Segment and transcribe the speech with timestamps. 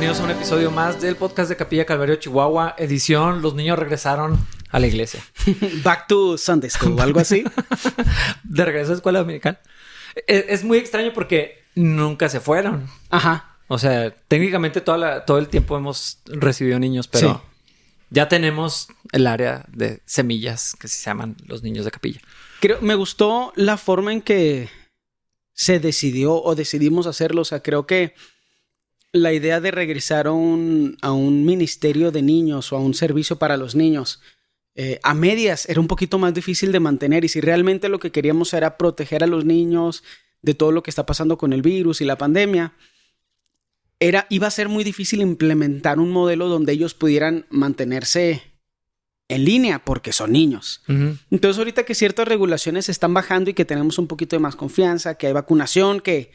[0.00, 4.38] bienvenidos a un episodio más del podcast de Capilla Calvario Chihuahua, edición Los niños regresaron
[4.70, 5.22] a la iglesia.
[5.84, 7.44] Back to Sunday School algo así.
[8.42, 9.60] de regreso a escuela dominical.
[10.26, 12.88] Es, es, muy extraño porque nunca se fueron.
[13.10, 13.58] Ajá.
[13.68, 17.74] O sea, técnicamente toda la, todo el tiempo hemos recibido niños, pero sí.
[18.08, 22.22] ya tenemos el área de semillas que se llaman los niños de capilla.
[22.60, 24.70] Creo, me gustó la forma en que
[25.52, 27.42] se decidió o decidimos hacerlo.
[27.42, 28.14] O sea, creo que
[29.12, 33.36] la idea de regresar a un, a un ministerio de niños o a un servicio
[33.36, 34.20] para los niños
[34.76, 38.12] eh, a medias era un poquito más difícil de mantener y si realmente lo que
[38.12, 40.04] queríamos era proteger a los niños
[40.42, 42.72] de todo lo que está pasando con el virus y la pandemia,
[43.98, 48.42] era, iba a ser muy difícil implementar un modelo donde ellos pudieran mantenerse
[49.28, 50.82] en línea porque son niños.
[50.88, 51.18] Uh -huh.
[51.30, 55.16] Entonces ahorita que ciertas regulaciones están bajando y que tenemos un poquito de más confianza,
[55.16, 56.30] que hay vacunación, que,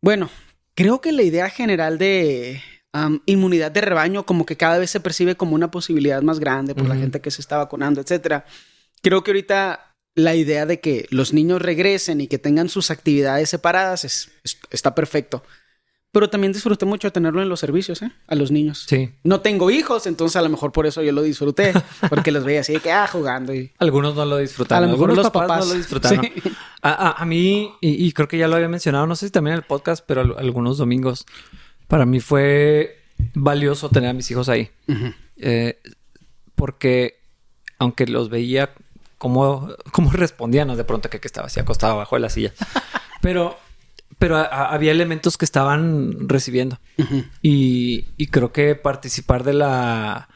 [0.00, 0.30] bueno,
[0.74, 5.00] creo que la idea general de um, inmunidad de rebaño como que cada vez se
[5.00, 6.94] percibe como una posibilidad más grande por uh -huh.
[6.94, 8.44] la gente que se está vacunando, etcétera.
[9.02, 13.48] Creo que ahorita la idea de que los niños regresen y que tengan sus actividades
[13.50, 15.42] separadas es, es, está perfecto.
[16.12, 18.10] Pero también disfruté mucho tenerlo en los servicios, ¿eh?
[18.26, 18.84] A los niños.
[18.88, 19.10] Sí.
[19.22, 21.72] No tengo hijos, entonces a lo mejor por eso yo lo disfruté.
[22.08, 23.54] Porque los veía así de que, ah, jugando.
[23.54, 23.72] Y...
[23.78, 24.84] Algunos no lo disfrutaron.
[24.84, 25.66] A lo mejor Algunos los papás, papás.
[25.66, 26.24] no lo disfrutaron.
[26.24, 26.32] Sí.
[26.82, 29.32] A, a, a, mí, y, y, creo que ya lo había mencionado, no sé si
[29.32, 31.26] también en el podcast, pero algunos domingos,
[31.88, 33.02] para mí fue
[33.34, 34.70] valioso tener a mis hijos ahí.
[34.88, 35.14] Uh -huh.
[35.36, 35.78] eh,
[36.54, 37.20] porque
[37.78, 38.70] aunque los veía
[39.18, 42.54] cómo, cómo respondían, de pronto que, que estaba así acostado abajo de la silla.
[43.20, 43.58] Pero
[44.18, 46.78] pero a, a, había elementos que estaban recibiendo.
[46.98, 47.28] Uh -huh.
[47.42, 50.28] y, y, creo que participar de la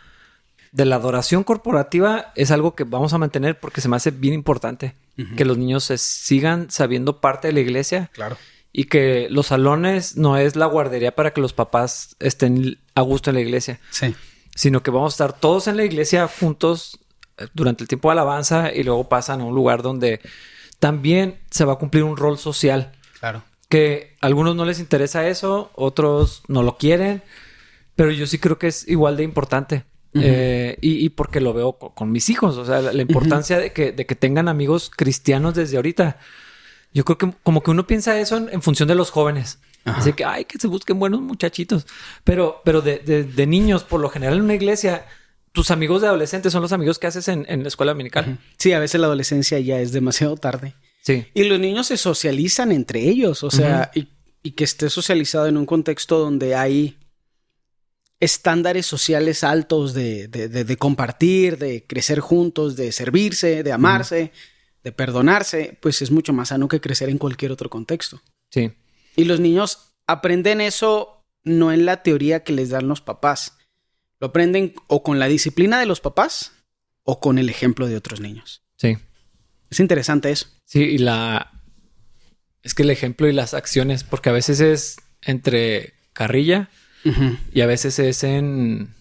[0.73, 4.35] de la adoración corporativa es algo que vamos a mantener porque se me hace bien
[4.35, 5.37] importante uh -huh.
[5.37, 8.11] que los niños se sigan sabiendo parte de la iglesia.
[8.13, 8.37] Claro.
[8.73, 13.31] Y que los salones no es la guardería para que los papás estén a gusto
[13.31, 13.79] en la iglesia.
[13.91, 14.17] Sí.
[14.57, 16.99] Sino que vamos a estar todos en la iglesia juntos
[17.39, 20.21] eh, durante el tiempo de alabanza y luego pasan a un lugar donde
[20.81, 22.91] también se va a cumplir un rol social.
[23.21, 27.23] Claro que a algunos no les interesa eso, otros no lo quieren,
[27.97, 29.85] pero yo sí creo que es igual de importante.
[30.15, 30.23] Uh -huh.
[30.25, 33.57] eh, y, y, porque lo veo con, con, mis hijos, o sea, la, la importancia
[33.57, 33.63] uh -huh.
[33.63, 36.19] de, que, de que tengan amigos cristianos desde ahorita.
[36.93, 39.59] Yo creo que como que uno piensa eso en, en función de los jóvenes.
[39.85, 39.99] Ajá.
[40.01, 41.87] Así que, ay, que se busquen buenos muchachitos.
[42.23, 45.05] Pero, pero de, de, de, niños, por lo general en una iglesia,
[45.51, 48.39] tus amigos de adolescentes son los amigos que haces en, en la escuela dominical.
[48.57, 50.75] Sí, a veces la adolescencia ya es demasiado tarde.
[51.05, 51.27] Sí.
[51.35, 54.09] Y los niños se socializan entre ellos, o sea, uh -huh.
[54.43, 56.97] y, y, que esté socializado en un contexto donde hay
[58.21, 64.23] estándares sociales altos de, de, de, de compartir, de crecer juntos, de servirse, de amarse,
[64.23, 64.83] uh -huh.
[64.85, 68.23] de perdonarse, pues es mucho más sano que crecer en cualquier otro contexto.
[68.51, 68.73] Sí.
[69.17, 73.59] Y los niños aprenden eso no en la teoría que les dan los papás,
[74.21, 76.53] lo aprenden o con la disciplina de los papás
[77.03, 78.63] o con el ejemplo de otros niños.
[78.77, 78.97] Sí.
[79.69, 80.47] Es interesante eso.
[80.65, 81.51] Sí, y la...
[82.63, 86.71] Es que el ejemplo y las acciones, porque a veces es entre carrilla
[87.05, 87.39] uh -huh.
[87.53, 88.95] y a veces es en...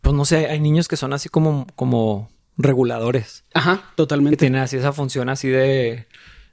[0.00, 3.44] Pues no sé, hay niños que son así como, como reguladores.
[3.54, 4.36] Ajá, totalmente.
[4.36, 6.06] Que tienen así esa función así de...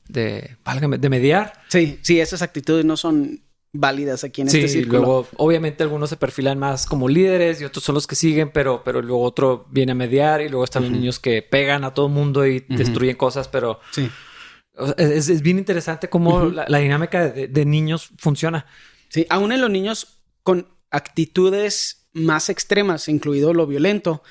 [0.07, 1.53] De, válgame, de mediar.
[1.69, 3.41] Sí, sí, esas actitudes no son
[3.73, 4.99] válidas aquí en sí, este círculo.
[4.99, 8.83] luego obviamente algunos se perfilan más como líderes y otros son los que siguen, pero,
[8.83, 10.89] pero luego otro viene a mediar y luego están uh -huh.
[10.89, 12.77] los niños que pegan a todo el mundo y uh -huh.
[12.77, 14.09] destruyen cosas, pero sí.
[14.97, 16.53] Es, es, bien interesante cómo uh -huh.
[16.53, 18.65] la, la, dinámica de, de, niños funciona.
[19.09, 24.23] Sí, aún en los niños con actitudes más extremas, incluido lo violento,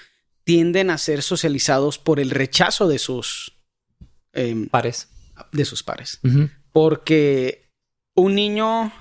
[0.45, 3.53] tienden a ser socializados por el rechazo de sus
[4.33, 5.09] eh, pares.
[5.53, 6.21] De sus pares.
[6.73, 7.71] Porque
[8.15, 8.93] un niño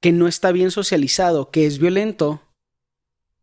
[0.00, 2.42] que no está bien socializado, que es violento,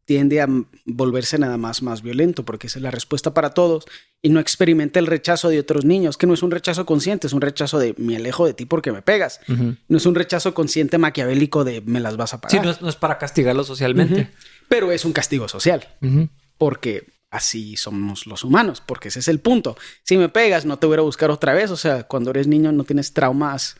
[0.05, 0.47] tiende a
[0.85, 3.85] volverse nada más más violento, porque esa es la respuesta para todos,
[4.21, 7.33] y no experimenta el rechazo de otros niños, que no es un rechazo consciente, es
[7.33, 9.41] un rechazo de me alejo de ti porque me pegas.
[9.47, 9.77] Uh -huh.
[9.87, 12.51] No es un rechazo consciente maquiavélico de me las vas a pagar.
[12.59, 14.13] Sí, no es, no es para castigarlo socialmente.
[14.13, 14.29] Uh -huh.
[14.69, 16.29] Pero es un castigo social, uh -huh.
[16.57, 19.75] porque así somos los humanos, porque ese es el punto.
[20.03, 22.71] Si me pegas, no te voy a buscar otra vez, o sea, cuando eres niño
[22.71, 23.77] no tienes traumas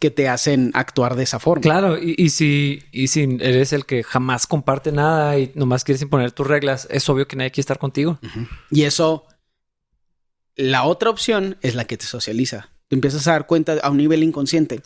[0.00, 1.62] que te hacen actuar de esa forma.
[1.62, 6.02] Claro, y, y, si, y si eres el que jamás comparte nada y nomás quieres
[6.02, 8.18] imponer tus reglas, es obvio que nadie quiere estar contigo.
[8.22, 8.48] Uh -huh.
[8.70, 9.26] Y eso,
[10.56, 12.70] la otra opción es la que te socializa.
[12.88, 14.80] Te empiezas a dar cuenta a un nivel inconsciente.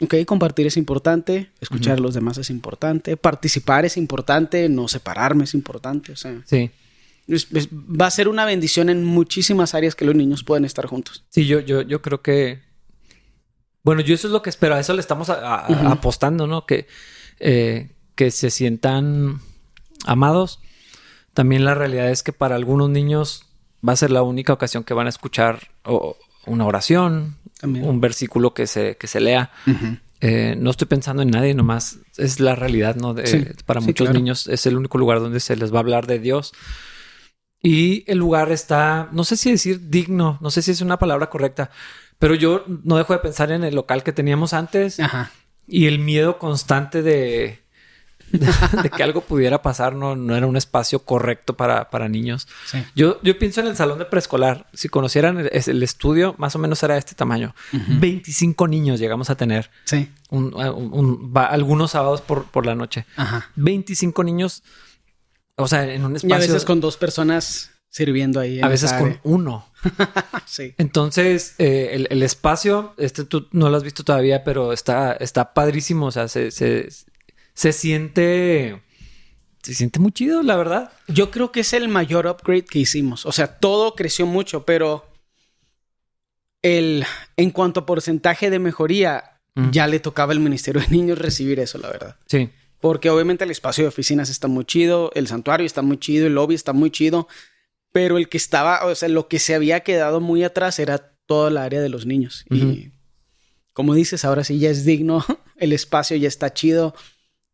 [0.00, 2.00] Ok, compartir es importante, escuchar uh -huh.
[2.00, 6.12] a los demás es importante, participar es importante, no separarme es importante.
[6.12, 6.70] O sea, sí.
[7.26, 10.86] Es, es, va a ser una bendición en muchísimas áreas que los niños pueden estar
[10.86, 11.24] juntos.
[11.30, 12.65] Sí, yo, yo, yo creo que
[13.86, 15.92] bueno, yo eso es lo que espero, a eso le estamos a, a, uh -huh.
[15.92, 16.66] apostando, ¿no?
[16.66, 16.88] Que,
[17.38, 19.38] eh, que se sientan
[20.06, 20.58] amados.
[21.34, 23.44] También la realidad es que para algunos niños
[23.88, 25.68] va a ser la única ocasión que van a escuchar
[26.46, 29.52] una oración, un versículo que se, que se lea.
[30.20, 33.14] Eh, no estoy pensando en nadie, nomás es la realidad, ¿no?
[33.66, 36.54] para muchos niños es el único lugar donde se les va a hablar de Dios.
[37.62, 41.30] Y el lugar está, no sé si decir digno, no sé si es una palabra
[41.30, 41.70] correcta,
[42.18, 44.98] pero yo no dejo de pensar en el local que teníamos antes
[45.66, 47.60] y el miedo constante de,
[48.82, 52.48] de, que algo pudiera pasar, no, no era un espacio correcto para, para niños.
[52.94, 54.66] Yo, yo pienso en el salón de preescolar.
[54.72, 57.54] Si conocieran el, estudio, más o menos era de este tamaño.
[57.72, 59.70] 25 niños llegamos a tener.
[59.84, 60.10] Sí.
[61.34, 63.06] algunos sábados por, por la noche.
[63.16, 63.50] Ajá.
[63.56, 64.62] 25 niños.
[65.56, 66.36] O sea, en un espacio.
[66.36, 68.60] Y a veces con dos personas sirviendo ahí.
[68.60, 69.66] a veces con uno.
[70.46, 70.74] sí.
[70.78, 75.54] Entonces, eh, el, el, espacio, este tú no lo has visto todavía, pero está, está
[75.54, 76.06] padrísimo.
[76.06, 76.88] O sea, se, se,
[77.54, 78.82] se siente.
[79.62, 80.92] Se siente muy chido, la verdad.
[81.08, 83.26] Yo creo que es el mayor upgrade que hicimos.
[83.26, 85.06] O sea, todo creció mucho, pero
[86.62, 87.04] el,
[87.36, 89.40] en cuanto a porcentaje de mejoría,
[89.72, 92.16] ya le tocaba al Ministerio de Niños recibir eso, la verdad.
[92.26, 92.50] Sí.
[92.78, 96.34] Porque obviamente el espacio de oficinas está muy chido, el santuario está muy chido, el
[96.34, 97.26] lobby está muy chido,
[97.96, 101.48] pero el que estaba, o sea, lo que se había quedado muy atrás era toda
[101.48, 102.44] la área de los niños.
[102.50, 102.90] Y
[103.72, 105.24] como dices, ahora sí ya es digno,
[105.56, 106.94] el espacio ya está chido,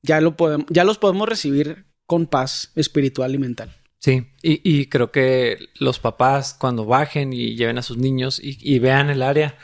[0.03, 3.77] ya, lo podemos, ya los podemos recibir con paz espiritual y mental.
[4.01, 9.11] Sí, y, creo que los papás cuando bajen y lleven a sus niños y, vean
[9.11, 9.57] el área,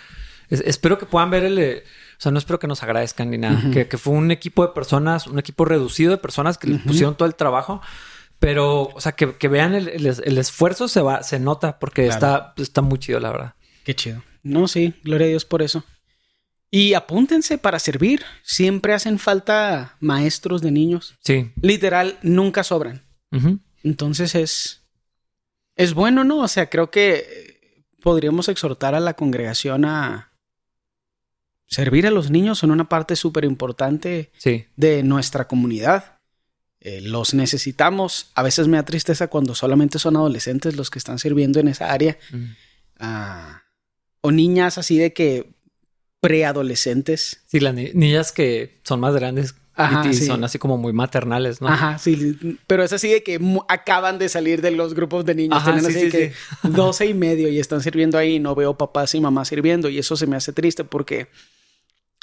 [0.49, 1.59] espero que puedan ver el...
[1.59, 1.83] Eh,
[2.19, 3.61] o sea, no espero que nos agradezcan ni nada.
[3.73, 7.27] que, fue un equipo de personas, un equipo reducido de personas que le pusieron todo
[7.27, 7.81] el trabajo.
[8.39, 12.99] Pero, o sea, que, vean el, esfuerzo se va, se nota porque está, está muy
[12.99, 13.55] chido, la verdad.
[13.85, 14.23] Qué chido.
[14.43, 15.85] No, sí, gloria a Dios por eso.
[16.71, 18.23] Y apúntense para servir.
[18.43, 21.17] Siempre hacen falta maestros de niños.
[21.25, 21.51] Sí.
[21.63, 23.05] Literal, nunca sobran.
[23.83, 24.85] Entonces es.
[25.75, 26.39] Es bueno, ¿no?
[26.39, 30.33] O sea, creo que podríamos exhortar a la congregación a
[31.67, 32.59] servir a los niños.
[32.59, 34.33] Son una parte súper importante
[34.77, 36.18] de nuestra comunidad.
[36.89, 38.31] Eh, los necesitamos.
[38.35, 41.93] A veces me da tristeza cuando solamente son adolescentes los que están sirviendo en esa
[41.93, 42.17] área.
[42.99, 43.63] Ah,
[44.23, 45.53] o niñas así de que
[46.21, 47.43] preadolescentes.
[47.47, 49.55] Sí, las niñas que son más grandes
[50.11, 51.69] y son así como muy maternales, ¿no?
[51.69, 52.57] Ajá, sí.
[52.67, 53.39] Pero es así de que
[53.69, 55.63] acaban de salir de los grupos de niños.
[55.63, 56.33] Tienen así de que
[56.63, 59.91] 12 y medio y están sirviendo ahí y no veo papás y mamás sirviendo.
[59.91, 61.29] Y eso se me hace triste porque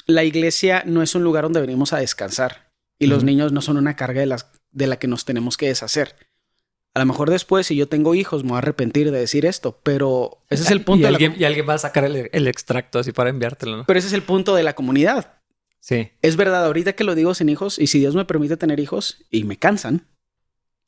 [0.06, 2.66] la iglesia no es un lugar donde venimos a descansar.
[2.98, 4.46] Y los niños no son una carga de, las,
[4.76, 6.14] de la que nos tenemos que deshacer.
[6.94, 9.80] A lo mejor después, si yo tengo hijos, me voy a arrepentir de decir esto,
[9.82, 11.02] pero ese es el punto.
[11.02, 13.84] y, alguien, y alguien va a sacar el, extracto así para enviártelo, ¿no?
[13.86, 15.40] Pero ese es el punto de la comunidad.
[15.80, 16.10] Sí.
[16.22, 19.24] Es verdad, ahorita que lo digo sin hijos, y si Dios me permite tener hijos
[19.30, 20.06] y me cansan,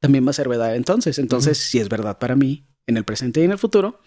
[0.01, 1.19] también va a ser verdad entonces.
[1.19, 4.01] Entonces, si es verdad para mí, en el presente y en el futuro,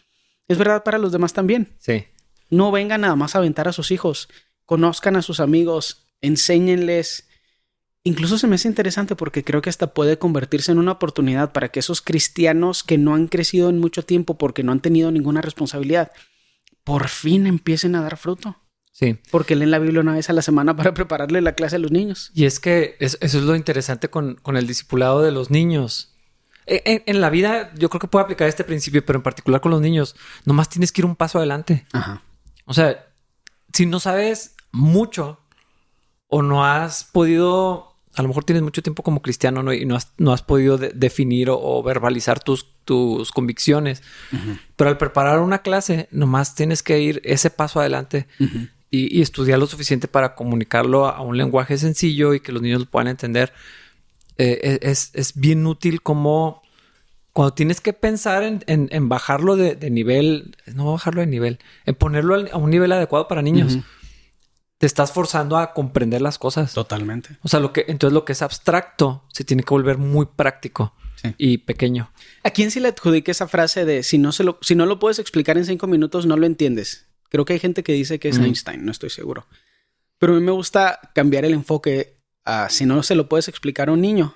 [0.48, 1.76] es verdad para los demás también.
[1.80, 2.06] Sí.
[2.50, 4.28] No vengan nada más a aventar a sus hijos,
[4.66, 7.28] conozcan a sus amigos, enséñenles
[8.04, 11.70] Incluso se me hace interesante porque creo que hasta puede convertirse en una oportunidad para
[11.70, 15.42] que esos cristianos que no han crecido en mucho tiempo porque no han tenido ninguna
[15.42, 16.12] responsabilidad,
[16.84, 18.58] por fin empiecen a dar fruto.
[18.92, 19.20] Sí.
[19.30, 21.92] Porque leen la Biblia una vez a la semana para prepararle la clase a los
[21.92, 22.32] niños.
[22.34, 26.16] Y es que eso es lo interesante con, el discipulado de los niños.
[26.66, 29.72] E, en, la vida yo creo que puedo aplicar este principio, pero en particular con
[29.72, 31.86] los niños, nomás tienes que ir un paso adelante.
[31.94, 32.24] Ajá.
[32.66, 33.08] O sea,
[33.74, 35.40] si no sabes mucho
[36.28, 40.12] o no has podido a lo mejor tienes mucho tiempo como cristiano y no has,
[40.18, 44.04] no has podido definir o, verbalizar tus, tus convicciones.
[44.76, 48.28] Pero al preparar una clase, nomás tienes que ir ese paso adelante
[48.90, 52.86] y, estudiar lo suficiente para comunicarlo a, un lenguaje sencillo y que los niños lo
[52.86, 53.54] puedan entender.
[54.38, 56.62] Eh, e, es, bien útil como
[57.32, 62.58] cuando tienes que pensar en, bajarlo de, nivel, no bajarlo de nivel, en ponerlo a
[62.58, 63.78] un nivel adecuado para niños
[64.82, 66.74] te estás forzando a comprender las cosas.
[66.74, 67.38] Totalmente.
[67.44, 70.96] O sea, lo que entonces lo que es abstracto se tiene que volver muy práctico
[71.38, 72.12] y pequeño.
[72.44, 74.98] ¿A quién se le adjudica esa frase de si no se lo, si no lo
[74.98, 77.06] puedes explicar en cinco minutos, no lo entiendes?
[77.30, 79.46] Creo que hay gente que dice que es Einstein, no estoy seguro.
[80.18, 83.90] Pero a mí me gusta cambiar el enfoque a si no se lo puedes explicar
[83.90, 84.34] a un niño,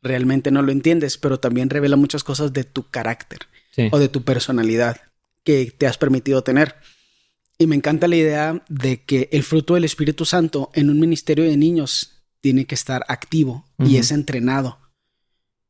[0.00, 3.40] realmente no lo entiendes, pero también revela muchas cosas de tu carácter
[3.90, 5.00] o de tu personalidad
[5.42, 6.76] que te has permitido tener.
[7.62, 11.44] Y me encanta la idea de que el fruto del Espíritu Santo en un ministerio
[11.44, 14.80] de niños tiene que estar activo y es entrenado.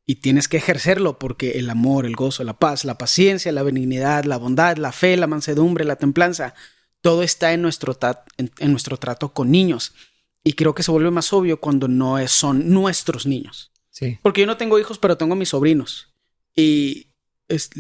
[0.07, 4.25] Y tienes que ejercerlo porque el amor, el gozo, la paz, la paciencia, la benignidad,
[4.25, 6.55] la bondad, la fe, la mansedumbre, la templanza,
[7.03, 7.99] todo está en nuestro,
[8.39, 9.93] en nuestro trato con niños.
[10.43, 13.71] Y creo que se vuelve más obvio cuando no es, son nuestros niños.
[13.91, 14.19] Sí.
[14.23, 16.09] Porque yo no tengo hijos, pero tengo mis sobrinos.
[16.57, 17.12] Y
[17.55, 17.71] es,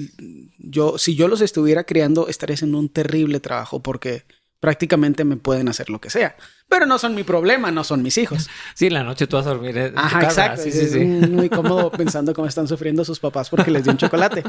[0.59, 4.25] yo, si yo los estuviera criando, estaría haciendo un terrible trabajo porque
[4.61, 6.37] prácticamente me pueden hacer lo que sea.
[6.69, 8.49] Pero no son mi problema, no son mis hijos.
[8.75, 10.47] Sí, en la noche tú vas a dormir en tu Ajá, casa.
[10.47, 10.63] exacto.
[10.63, 11.01] Sí, sí, sí.
[11.01, 14.45] muy cómodo pensando cómo están sufriendo sus papás porque les dio un chocolate.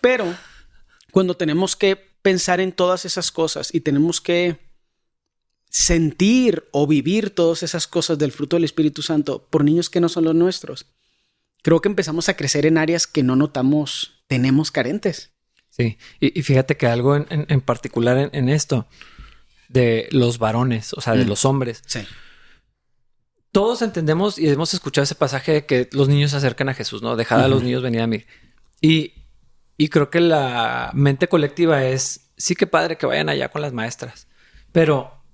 [0.00, 0.24] Pero
[1.10, 4.58] cuando tenemos que pensar en todas esas cosas y tenemos que
[5.68, 10.08] sentir o vivir todas esas cosas del fruto del Espíritu Santo por niños que no
[10.08, 10.86] son los nuestros,
[11.62, 15.32] creo que empezamos a crecer en áreas que no notamos tenemos carentes.
[15.68, 18.86] Sí, y, y fíjate que algo en, en- en particular en, en esto
[19.68, 21.28] de los varones, o sea, de Mm.
[21.28, 21.82] los hombres.
[21.86, 22.00] Sí.
[23.52, 27.02] Todos entendemos y hemos escuchado ese pasaje de que los niños se acercan a Jesús,
[27.02, 27.16] ¿no?
[27.16, 28.24] Dejad a los niños venir a mí.
[28.80, 29.12] Y,
[29.76, 33.72] y creo que la mente colectiva es, sí que padre que vayan allá con las
[33.72, 34.28] maestras,
[34.70, 35.24] pero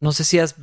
[0.00, 0.54] no sé si has,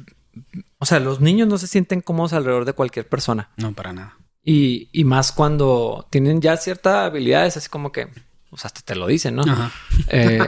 [0.77, 3.51] o sea, los niños no se sienten cómodos alrededor de cualquier persona.
[3.57, 4.17] No, para nada.
[4.51, 8.07] Y, y más cuando tienen ya ciertas habilidades, así como que,
[8.49, 9.43] o sea, hasta te lo dicen, ¿no?
[9.43, 9.71] Ajá.
[10.07, 10.39] Eh,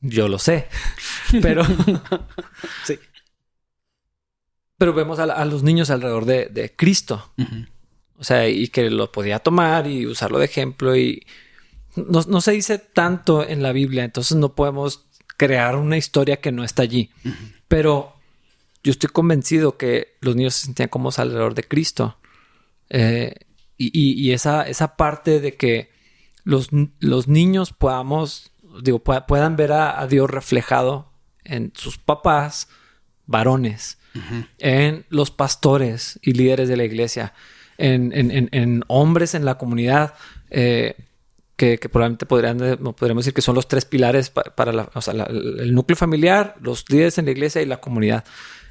[0.00, 0.66] yo lo sé,
[1.40, 1.64] pero,
[2.84, 2.98] Sí.
[4.76, 7.32] pero vemos a, los niños alrededor de, de Cristo,
[8.18, 11.24] o sea, y que lo podía tomar y usarlo de ejemplo y
[11.94, 16.50] no, no se dice tanto en la Biblia, entonces no podemos crear una historia que
[16.50, 17.10] no está allí,
[17.68, 18.16] pero
[18.82, 22.16] yo estoy convencido que los niños se sentían como alrededor de Cristo.
[22.94, 23.34] Eh,
[23.78, 25.90] y, esa, esa parte de que
[26.44, 26.68] los,
[27.00, 31.10] los niños podamos, digo, pue- puedan ver a, a Dios reflejado
[31.42, 32.68] en sus papás,
[33.26, 33.98] varones,
[34.58, 37.32] en los pastores y líderes de la iglesia,
[37.78, 40.14] en, en- en- en hombres en la comunidad,
[40.50, 40.94] eh,
[41.56, 42.58] que, que probablemente podrían,
[42.94, 45.96] podríamos decir que son los tres pilares pa- para la- o sea, la- el núcleo
[45.96, 48.24] familiar, los líderes en la iglesia y la comunidad.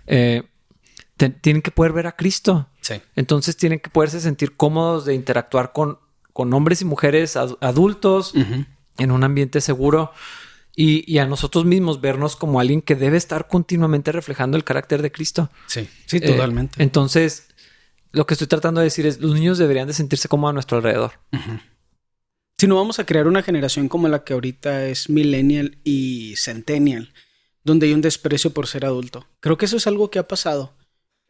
[0.07, 0.43] Eh,
[1.17, 2.69] te- tienen que poder ver a Cristo.
[2.81, 2.95] Sí.
[3.15, 5.99] Entonces tienen que poderse sentir cómodos de interactuar con,
[6.33, 8.33] con hombres y mujeres ad- adultos
[8.97, 10.11] en un ambiente seguro
[10.75, 15.01] y, y a nosotros mismos vernos como alguien que debe estar continuamente reflejando el carácter
[15.01, 15.49] de Cristo.
[15.67, 15.87] Sí.
[16.05, 16.81] Sí, Eh, totalmente.
[16.81, 17.47] entonces,
[18.13, 20.77] lo que estoy tratando de decir es, los niños deberían de sentirse como a nuestro
[20.77, 21.13] alrededor.
[22.57, 27.11] Si no vamos a crear una generación como la que ahorita es millennial y centennial,
[27.63, 29.25] donde hay un desprecio por ser adulto.
[29.39, 30.73] Creo que eso es algo que ha pasado.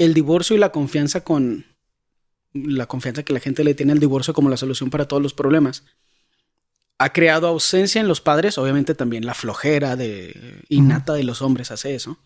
[0.01, 1.65] El divorcio y la confianza con
[2.53, 5.34] la confianza que la gente le tiene al divorcio como la solución para todos los
[5.34, 5.84] problemas.
[6.98, 11.72] Ha creado ausencia en los padres, obviamente también la flojera de innata de los hombres
[11.72, 12.17] hace eso.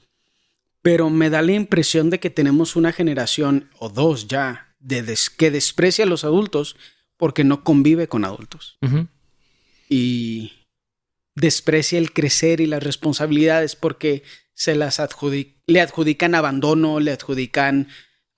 [0.82, 5.30] Pero me da la impresión de que tenemos una generación o dos ya de des-
[5.30, 6.76] que desprecia a los adultos
[7.18, 8.78] porque no convive con adultos
[9.90, 10.52] y
[11.36, 14.24] desprecia el crecer y las responsabilidades porque
[14.56, 17.88] se las adjudi- le adjudican abandono, le adjudican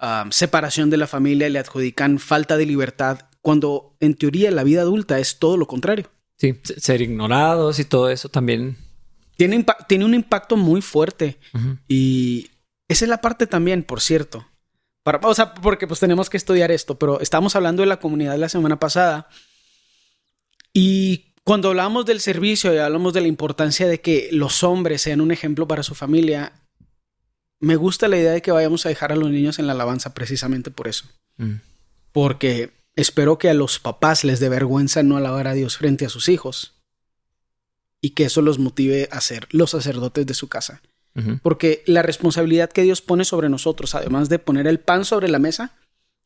[0.02, 4.82] um, separación de la familia, le adjudican falta de libertad, cuando en teoría la vida
[4.82, 6.12] adulta es todo lo contrario.
[6.38, 8.78] Sí, se- ser ignorados y todo eso también.
[9.38, 11.38] Tiene, tiene un impacto muy fuerte
[11.88, 12.50] y
[12.88, 14.48] esa es la parte también, por cierto.
[15.04, 18.36] Para, o sea, porque pues tenemos que estudiar esto, pero estábamos hablando de la comunidad
[18.38, 19.30] la semana pasada
[20.74, 25.22] y cuando hablamos del servicio y hablamos de la importancia de que los hombres sean
[25.22, 26.52] un ejemplo para su familia,
[27.62, 30.14] me gusta la idea de que vayamos a dejar a los niños en la alabanza
[30.14, 31.06] precisamente por eso.
[31.38, 31.62] Mm.
[32.12, 36.10] Porque espero que a los papás les dé vergüenza no alabar a Dios frente a
[36.10, 36.74] sus hijos
[38.02, 40.82] y que eso los motive a ser los sacerdotes de su casa.
[41.44, 45.40] Porque la responsabilidad que Dios pone sobre nosotros, además de poner el pan sobre la
[45.40, 45.78] mesa,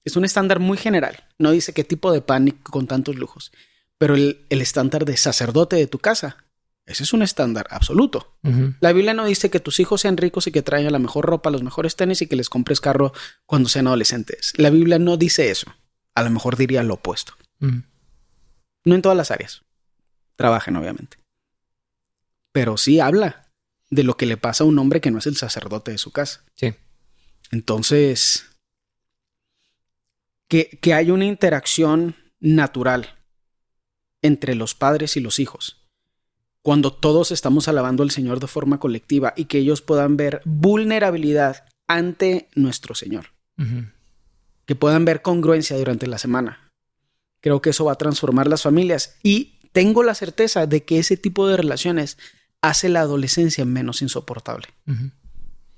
[0.03, 1.27] es un estándar muy general.
[1.37, 3.51] No dice qué tipo de pan ni con tantos lujos.
[4.01, 6.37] Pero el, el estándar de sacerdote de tu casa,
[6.87, 8.35] ese es un estándar absoluto.
[8.79, 11.51] La Biblia no dice que tus hijos sean ricos y que traigan la mejor ropa,
[11.51, 13.13] los mejores tenis y que les compres carro
[13.45, 14.53] cuando sean adolescentes.
[14.57, 15.71] La Biblia no dice eso.
[16.15, 17.33] A lo mejor diría lo opuesto.
[17.59, 19.61] No en todas las áreas.
[20.35, 21.17] Trabajen, obviamente.
[22.51, 23.51] Pero sí habla
[23.91, 26.09] de lo que le pasa a un hombre que no es el sacerdote de su
[26.09, 26.43] casa.
[26.55, 26.73] Sí.
[27.51, 28.47] Entonces,
[30.47, 33.20] que, que hay una interacción natural
[34.21, 35.77] entre los padres y los hijos.
[36.61, 41.65] Cuando todos estamos alabando al Señor de forma colectiva y que ellos puedan ver vulnerabilidad
[41.87, 43.27] ante nuestro Señor.
[44.65, 46.71] Que puedan ver congruencia durante la semana.
[47.41, 51.17] Creo que eso va a transformar las familias y tengo la certeza de que ese
[51.17, 52.17] tipo de relaciones
[52.61, 54.67] hace la adolescencia menos insoportable.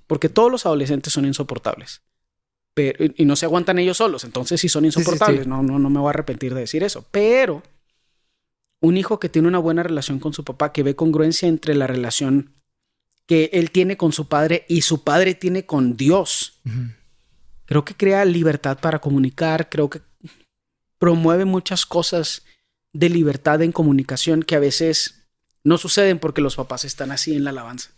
[0.08, 2.02] Porque todos los adolescentes son insoportables.
[2.74, 4.24] Pero, y no se aguantan ellos solos.
[4.24, 5.00] Entonces, si son sí, sí.
[5.00, 7.06] insoportables, No, no, no me voy a arrepentir de decir eso.
[7.12, 7.64] Pero
[8.84, 11.88] un hijo que tiene una buena relación con su papá, que ve congruencia entre la
[11.88, 12.52] relación
[13.26, 16.60] que él tiene con su padre y su padre tiene con Dios.
[17.64, 20.02] Creo que crea libertad para comunicar, creo que
[21.00, 22.44] promueve muchas cosas
[22.92, 25.30] de libertad en comunicación que a veces
[25.64, 27.92] no suceden porque los papás están así en la alabanza.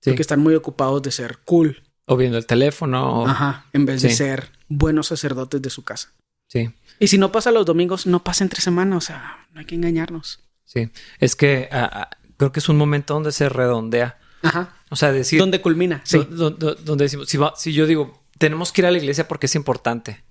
[0.00, 0.10] Sí.
[0.10, 1.82] Porque están muy ocupados de ser cool.
[2.04, 3.26] O viendo el teléfono.
[3.26, 6.12] Ajá, en vez de ser buenos sacerdotes de su casa.
[6.46, 6.70] Sí.
[7.00, 8.96] Y si no pasa los domingos, no pasa entre semanas.
[8.96, 10.40] O sea, no hay que engañarnos.
[10.64, 10.90] Sí.
[11.18, 14.18] Es que ah, ah, creo que es un momento donde se redondea.
[14.42, 14.76] Ajá.
[14.90, 15.38] O sea, decir.
[15.38, 16.00] Donde culmina.
[16.04, 16.26] Sí.
[16.30, 20.22] donde decimos, si, si yo digo, tenemos que ir a la iglesia porque es importante.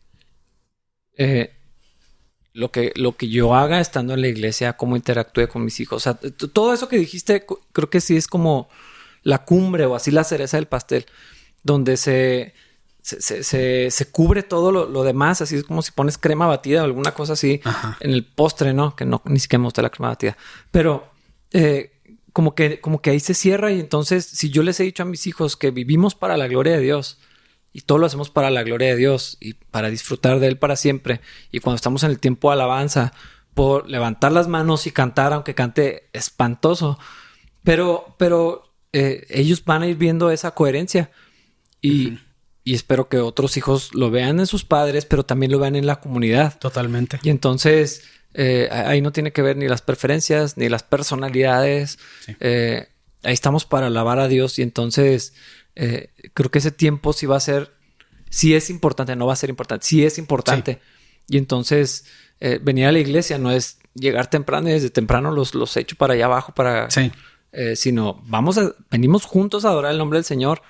[1.17, 1.53] Eh,
[2.53, 5.97] lo que, lo que yo haga estando en la iglesia, cómo interactúe con mis hijos.
[5.97, 8.69] O sea, todo eso que dijiste, creo que sí es como
[9.21, 11.05] la cumbre o así la cereza del pastel,
[11.63, 12.53] donde se,
[13.19, 16.85] se, se, se cubre todo lo, demás, así es como si pones crema batida o
[16.85, 17.61] alguna cosa así
[17.99, 18.95] en el postre, ¿no?
[18.95, 20.37] Que no, ni siquiera me gusta la crema batida.
[20.71, 21.11] Pero
[21.51, 21.91] eh,
[22.33, 25.05] como, que, como que ahí se cierra y entonces si yo les he dicho a
[25.05, 27.19] mis hijos que vivimos para la gloria de Dios,
[27.71, 30.75] y todo lo hacemos para la gloria de Dios y para disfrutar de Él para
[30.75, 31.21] siempre.
[31.51, 33.13] Y cuando estamos en el tiempo de alabanza,
[33.53, 36.97] por levantar las manos y cantar, aunque cante espantoso.
[37.63, 41.11] Pero, pero eh, ellos van a ir viendo esa coherencia
[41.81, 42.19] y,
[42.69, 45.85] y, espero que otros hijos lo vean en sus padres, pero también lo vean en
[45.85, 46.57] la comunidad.
[46.59, 47.19] Totalmente.
[47.23, 51.99] Y entonces eh, ahí no tiene que ver ni las preferencias ni las personalidades.
[52.39, 52.87] Eh,
[53.23, 55.33] ahí estamos para alabar a Dios y entonces
[56.33, 57.71] creo que ese tiempo sí va a ser,
[58.29, 60.79] sí es importante, no va a ser importante, sí es importante.
[61.29, 62.03] Y entonces
[62.61, 66.15] venir a la iglesia no es llegar temprano y desde temprano los, los echo para
[66.15, 66.91] allá abajo para...
[66.91, 67.11] Sí
[67.51, 70.61] eh, sino vamos a, venimos juntos a adorar el nombre del Señor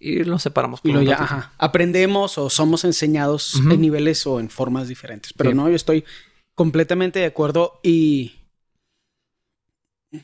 [0.00, 0.80] y nos separamos.
[0.80, 5.32] Por y ya, aprendemos o somos enseñados en niveles o en formas diferentes.
[5.34, 6.04] Pero no, yo estoy
[6.54, 8.32] completamente de acuerdo y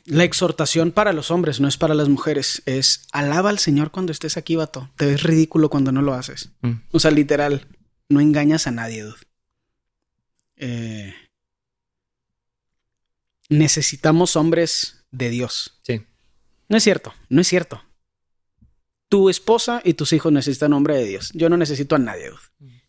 [0.05, 4.11] la exhortación para los hombres, no es para las mujeres, es alaba al Señor cuando
[4.11, 4.89] estés aquí, vato.
[4.97, 6.49] Te ves ridículo cuando no lo haces.
[6.61, 6.73] Mm.
[6.91, 7.67] O sea, literal,
[8.09, 9.15] no engañas a nadie, dude.
[10.57, 11.13] Eh,
[13.47, 15.79] necesitamos hombres de Dios.
[15.83, 16.01] Sí.
[16.67, 17.81] No es cierto, no es cierto.
[19.09, 21.31] Tu esposa y tus hijos necesitan hombre de Dios.
[21.33, 22.31] Yo no necesito a nadie.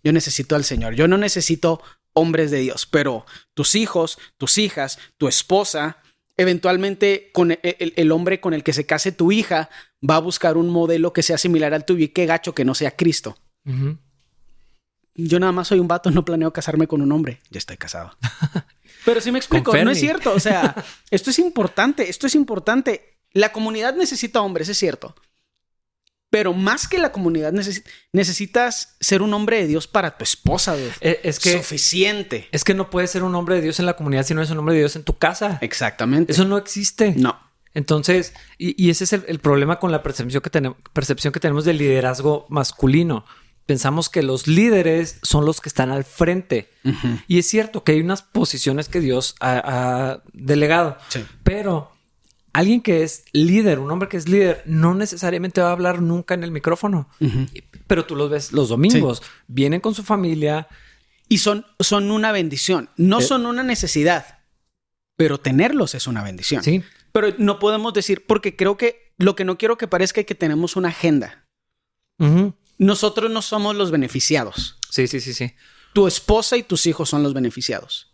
[0.02, 0.94] Yo necesito al Señor.
[0.94, 1.80] Yo no necesito
[2.12, 5.98] hombres de Dios, pero tus hijos, tus hijas, tu esposa,
[6.36, 9.70] eventualmente con e, el, hombre con el que se case tu hija
[10.08, 12.74] va a buscar un modelo que sea similar al tuyo y qué gacho que no
[12.74, 13.36] sea Cristo.
[15.14, 17.40] Yo nada más soy un vato, no planeo casarme con un hombre.
[17.50, 18.16] Ya estoy casado.
[19.04, 20.32] Pero sí me explico, no es cierto.
[20.32, 23.18] O sea, esto es importante, esto es importante.
[23.32, 25.14] La comunidad necesita hombres, es cierto.
[26.30, 27.54] Pero más que la comunidad,
[28.12, 30.76] necesitas ser un hombre de Dios para tu esposa.
[31.00, 32.48] Eh, es que suficiente.
[32.52, 34.50] Es que no puedes ser un hombre de Dios en la comunidad si no eres
[34.50, 35.58] un hombre de Dios en tu casa.
[35.62, 36.32] Exactamente.
[36.32, 37.14] Eso no existe.
[37.16, 37.38] No.
[37.72, 41.78] Entonces, y, ese es el, problema con la percepción que, tenemos, percepción que tenemos del
[41.78, 43.24] liderazgo masculino
[43.68, 46.70] pensamos que los líderes son los que están al frente.
[47.26, 50.96] Y es cierto que hay unas posiciones que Dios ha, delegado.
[51.42, 51.92] Pero
[52.52, 56.34] alguien que es líder, un hombre que es líder, no necesariamente va a hablar nunca
[56.34, 57.08] en el micrófono.
[57.86, 60.68] Pero tú los ves los domingos, vienen con su familia.
[61.30, 63.22] Y son, son una bendición, no eh.
[63.22, 64.38] son una necesidad,
[65.14, 66.62] pero tenerlos es una bendición.
[66.62, 66.82] Sí.
[67.12, 70.34] Pero no podemos decir, porque creo que lo que no quiero que parezca es que
[70.34, 71.44] tenemos una agenda
[72.78, 74.76] nosotros no somos los beneficiados.
[74.90, 75.54] Sí, sí, sí, sí.
[75.92, 78.12] Tu esposa y tus hijos son los beneficiados.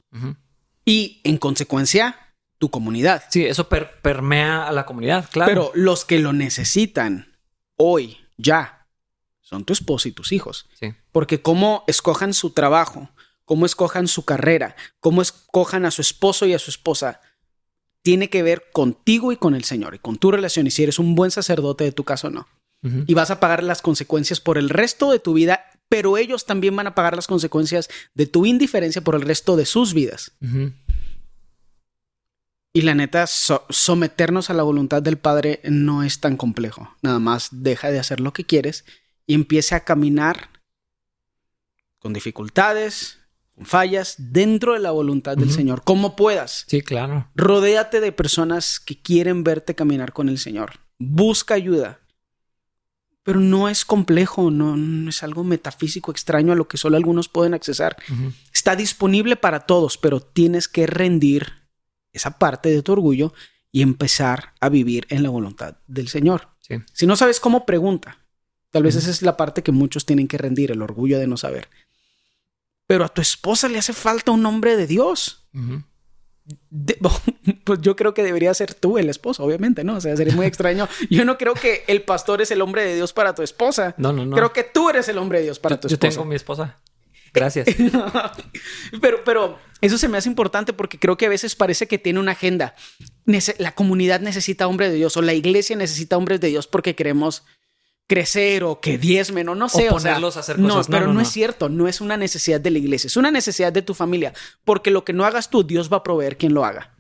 [0.85, 2.24] Y en consecuencia,
[2.65, 3.25] tu comunidad.
[3.29, 5.51] Sí, eso permea a la comunidad, claro.
[5.51, 7.37] Pero los que lo necesitan
[7.77, 8.89] hoy, ya,
[9.43, 10.67] son tu esposa y tus hijos.
[10.81, 10.95] Sí.
[11.13, 13.11] Porque cómo escojan su trabajo,
[13.45, 17.21] cómo escojan su carrera, cómo escojan a su esposo y a su esposa,
[18.01, 20.99] tiene que ver contigo y con el Señor y con tu relación y si eres
[20.99, 22.49] un buen sacerdote de tu caso o no
[23.07, 26.77] y vas a pagar las consecuencias por el resto de tu vida, pero ellos también
[26.77, 30.33] van a pagar las consecuencias de tu indiferencia por el resto de sus vidas.
[32.77, 36.93] Y la neta, someternos a la voluntad del Padre no es tan complejo.
[37.03, 38.85] Nada más deja de hacer lo que quieres
[39.29, 40.51] y empiece a caminar
[42.01, 43.21] con dificultades,
[43.55, 46.65] con fallas, dentro de la voluntad del Señor, como puedas.
[46.67, 47.29] Sí, claro.
[47.37, 50.81] Rodéate de personas que quieren verte caminar con el Señor.
[50.99, 52.01] Busca ayuda.
[53.23, 57.55] Pero no es complejo, no, es algo metafísico extraño a lo que solo algunos pueden
[57.55, 57.97] accesar.
[58.53, 61.64] Está disponible para todos, pero tienes que rendir
[62.15, 63.35] esa parte de tu orgullo
[63.71, 66.49] y empezar a vivir en la voluntad del Señor.
[66.93, 68.19] Si no sabes cómo, pregunta.
[68.71, 71.37] Tal vez esa es la parte que muchos tienen que rendir, el orgullo de no
[71.37, 71.69] saber.
[72.87, 75.47] Pero a tu esposa le hace falta un hombre de Dios.
[77.65, 79.97] pues yo creo que debería ser tú el esposo, obviamente, ¿no?
[79.97, 80.89] O sea, sería muy extraño.
[81.11, 83.95] Yo no creo que el pastor es el hombre de Dios para tu esposa.
[83.99, 84.37] No, no, no.
[84.37, 86.09] Creo que tú eres el hombre de Dios para tu esposa.
[86.09, 86.81] Yo tengo mi esposa.
[87.35, 87.67] Gracias.
[89.01, 92.21] pero, pero eso se me hace importante porque creo que a veces parece que tiene
[92.21, 92.75] una agenda.
[93.59, 97.45] la comunidad necesita hombres de Dios o la iglesia necesita hombres de Dios porque queremos
[98.07, 99.89] crecer o que diezmen o no sé.
[99.91, 100.89] O ponerlos a hacer cosas.
[100.89, 101.69] No, pero no, es cierto.
[101.69, 103.09] No es una necesidad de la iglesia.
[103.09, 104.33] Es una necesidad de tu familia.
[104.65, 106.95] Porque lo que no hagas tú, Dios va a proveer quien lo haga.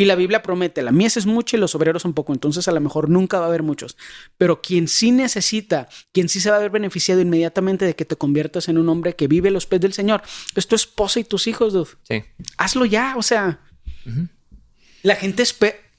[0.00, 2.72] Y la Biblia promete, la mies es mucho y los obreros un poco, entonces a
[2.72, 3.96] lo mejor nunca va a haber muchos.
[4.36, 8.14] Pero quien sí necesita, quien sí se va a ver beneficiado inmediatamente de que te
[8.14, 10.22] conviertas en un hombre que vive los pies del Señor,
[10.54, 11.90] es tu esposa y tus hijos, dude.
[12.04, 12.22] Sí.
[12.56, 13.58] Hazlo ya, o sea.
[15.02, 15.42] la, gente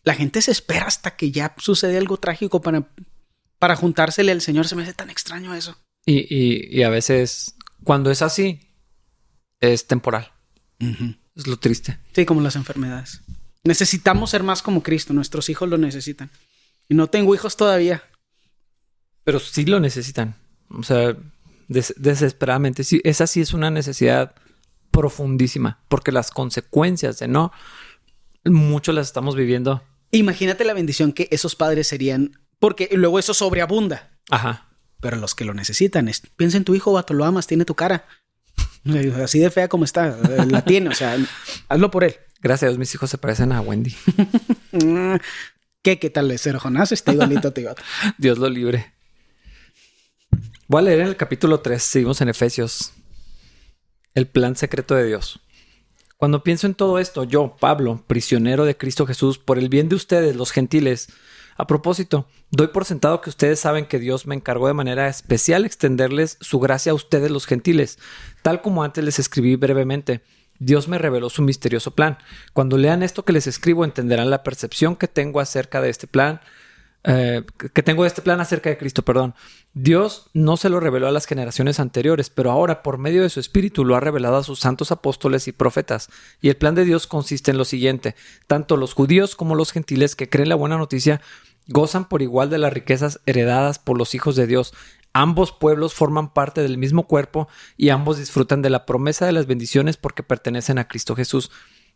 [0.06, 2.88] la gente se espera hasta que ya sucede algo trágico para,
[3.60, 4.66] para juntársele al Señor.
[4.66, 5.78] Se me hace tan extraño eso.
[6.06, 8.62] Y, y, a veces, cuando es así,
[9.60, 10.32] es temporal.
[11.36, 12.00] Es lo triste.
[12.14, 13.22] Sí, como las enfermedades.
[13.64, 16.30] Necesitamos ser más como Cristo, nuestros hijos lo necesitan.
[16.88, 18.04] Y no tengo hijos todavía.
[19.24, 20.36] Pero sí lo necesitan.
[20.70, 21.16] O sea,
[21.68, 22.84] desesperadamente.
[22.84, 24.34] Sí, esa sí es una necesidad
[24.92, 27.52] profundísima, porque las consecuencias de no,
[28.46, 29.84] mucho las estamos viviendo.
[30.12, 34.18] Imagínate la bendición que esos padres serían, porque luego eso sobreabunda.
[34.30, 34.68] Ajá.
[35.00, 37.76] Pero los que lo necesitan, es, piensa en tu hijo, vato, lo amas, tiene tu
[37.76, 38.06] cara.
[39.24, 40.18] Así de fea como está,
[40.50, 41.18] la tiene, o sea,
[41.70, 42.16] hazlo por él.
[42.42, 43.94] Gracias a Dios, mis hijos se parecen a Wendy.
[45.82, 46.00] ¿Qué?
[46.00, 46.92] ¿Qué tal de ser Jonás?
[46.92, 47.76] Está igualito tío.
[48.18, 48.94] Dios lo libre.
[50.68, 52.94] Voy a leer en el capítulo 3, seguimos en Efesios.
[54.14, 55.42] El plan secreto de Dios.
[56.18, 59.96] Cuando pienso en todo esto, yo, Pablo, prisionero de Cristo Jesús, por el bien de
[59.96, 61.08] ustedes, los gentiles,
[61.58, 65.66] a propósito, doy por sentado que ustedes saben que Dios me encargó de manera especial
[65.66, 68.00] extenderles su gracia a ustedes, los gentiles,
[68.42, 70.22] tal como antes les escribí brevemente
[70.60, 72.18] Dios me reveló su misterioso plan.
[72.54, 76.42] Cuando lean esto que les escribo entenderán la percepción que tengo acerca de este plan,
[77.06, 77.44] eh,
[77.74, 79.34] que tengo de este plan acerca de Cristo, perdón.
[79.74, 83.40] Dios no se lo reveló a las generaciones anteriores, pero ahora por medio de su
[83.40, 86.10] Espíritu lo ha revelado a sus santos apóstoles y profetas.
[86.42, 88.16] Y el plan de Dios consiste en lo siguiente,
[88.48, 91.22] tanto los judíos como los gentiles que creen la buena noticia
[91.70, 94.74] gozan por igual de las riquezas heredadas por los hijos de Dios
[95.14, 99.48] Ambos pueblos forman parte del mismo cuerpo y ambos disfrutan de la promesa de las
[99.48, 101.52] bendiciones porque pertenecen a Cristo Jesús.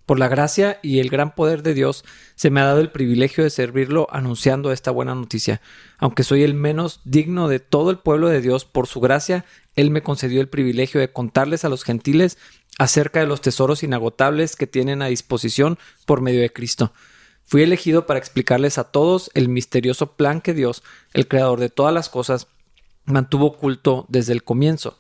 [0.06, 2.04] Por la gracia y el gran poder de Dios
[2.36, 5.62] se me ha dado el privilegio de servirlo anunciando esta buena noticia.
[5.98, 9.46] Aunque soy el menos digno de todo el pueblo de Dios, por su gracia,
[9.76, 12.38] Él me concedió el privilegio de contarles a los gentiles
[12.78, 16.92] acerca de los tesoros inagotables que tienen a disposición por medio de Cristo.
[17.46, 21.94] Fui elegido para explicarles a todos el misterioso plan que Dios, el Creador de todas
[21.94, 22.48] las cosas,
[23.06, 24.98] mantuvo oculto desde el comienzo.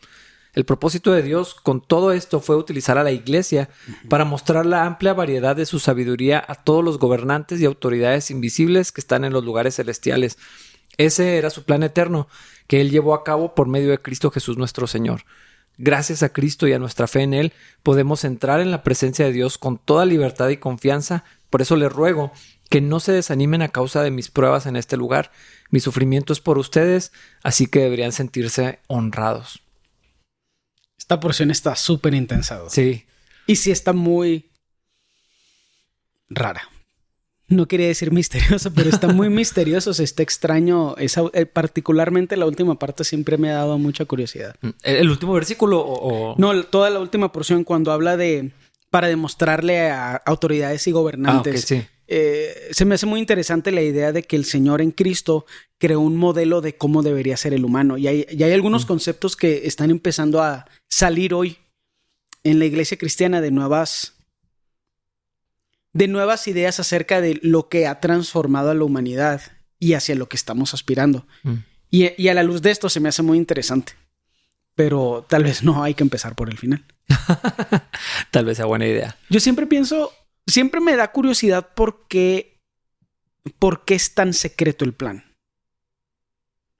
[0.53, 3.69] El propósito de Dios con todo esto fue utilizar a la Iglesia
[4.07, 8.91] para mostrar la amplia variedad de su sabiduría a todos los gobernantes y autoridades invisibles
[8.91, 10.37] que están en los lugares celestiales.
[10.97, 12.27] Ese era su plan eterno,
[12.67, 15.23] que Él llevó a cabo por medio de Cristo Jesús nuestro Señor.
[15.79, 19.31] Gracias a Cristo y a nuestra fe en Él, podemos entrar en la presencia de
[19.31, 21.23] Dios con toda libertad y confianza.
[21.49, 22.31] Por eso les ruego
[22.69, 25.31] que no se desanimen a causa de mis pruebas en este lugar,
[25.73, 29.63] mi sufrimiento es por ustedes, así que deberían sentirse honrados.
[30.99, 32.61] Esta porción está súper intensa.
[32.69, 33.05] Sí.
[33.47, 34.51] Y sí está muy
[36.29, 36.69] rara.
[37.47, 40.93] No quería decir misterioso, pero está muy misterioso, se está extraño.
[40.99, 44.55] Eh, particularmente la última parte siempre me ha dado mucha curiosidad.
[44.61, 48.51] Mm, ¿El, último versículo o, No, toda la última porción cuando habla de...
[48.91, 51.87] para demostrarle a autoridades y gobernantes ah, sí.
[52.07, 55.45] Eh, se me hace muy interesante la idea de que el Señor en Cristo
[55.77, 57.97] creó un modelo de cómo debería ser el humano.
[57.97, 58.87] Y hay, hay algunos mm.
[58.87, 61.57] conceptos que están empezando a salir hoy
[62.43, 64.15] en la iglesia cristiana de nuevas,
[65.93, 69.41] de nuevas ideas acerca de lo que ha transformado a la humanidad
[69.79, 71.25] y hacia lo que estamos aspirando.
[71.43, 71.53] Mm.
[71.89, 73.93] Y, y a la luz de esto se me hace muy interesante.
[74.75, 76.83] Pero tal vez no hay que empezar por el final.
[78.31, 79.17] tal vez sea buena idea.
[79.29, 80.11] Yo siempre pienso
[80.47, 82.61] siempre me da curiosidad por qué,
[83.59, 85.35] por qué es tan secreto el plan.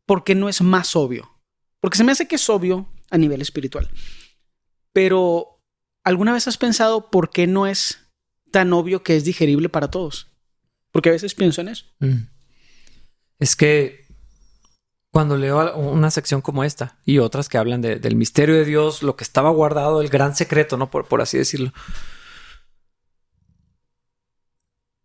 [0.06, 1.32] ¿Por qué no es más obvio?
[1.80, 3.90] Porque se me hace que es obvio a nivel espiritual.
[4.92, 5.62] Pero,
[6.04, 8.00] ¿alguna vez has pensado por qué no es
[8.52, 10.28] tan obvio que es digerible para todos?
[10.92, 11.86] Porque a veces pienso en eso.
[12.00, 12.28] Mm.
[13.40, 14.06] Es que
[15.10, 19.16] cuando leo una sección como esta y otras que hablan del misterio de Dios, lo
[19.16, 20.90] que estaba guardado, el gran secreto, ¿no?
[20.90, 21.72] por así decirlo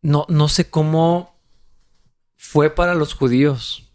[0.09, 1.39] no, no sé cómo
[2.35, 3.93] fue para los judíos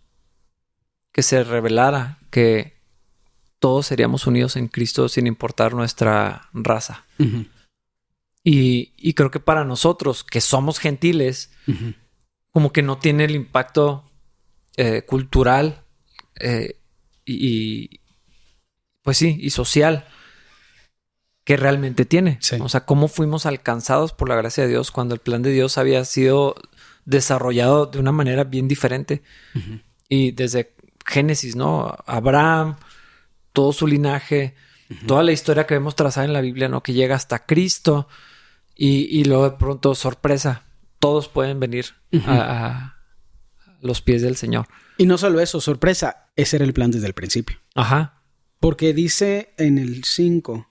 [1.12, 2.74] que se revelara que
[3.58, 7.06] todos seríamos unidos en Cristo sin importar nuestra raza.
[8.44, 11.52] Y, creo que para nosotros, que somos gentiles,
[12.52, 14.12] como que no tiene el impacto
[14.78, 15.84] eh, cultural
[16.40, 16.80] eh,
[17.26, 18.02] y,
[19.02, 20.08] pues sí, y social
[21.44, 22.40] que realmente tiene.
[22.60, 25.78] O sea, cómo fuimos alcanzados por la gracia de Dios cuando el plan de Dios
[25.78, 26.56] había sido
[27.06, 29.24] desarrollado de una manera bien diferente.
[30.08, 30.74] Y desde
[31.06, 31.96] Génesis, ¿no?
[32.06, 32.78] Abraham,
[33.52, 34.56] todo su linaje,
[35.06, 36.82] toda la historia que vemos trazada en la Biblia, ¿no?
[36.82, 38.08] Que llega hasta Cristo
[38.76, 40.64] y, luego de pronto, sorpresa,
[41.00, 41.88] todos pueden venir
[42.26, 42.96] a,
[43.82, 44.68] los pies del Señor.
[44.98, 47.58] Y no solo eso, sorpresa, ese era el plan desde el principio.
[47.76, 48.22] Ajá.
[48.62, 50.70] Porque dice en el 5,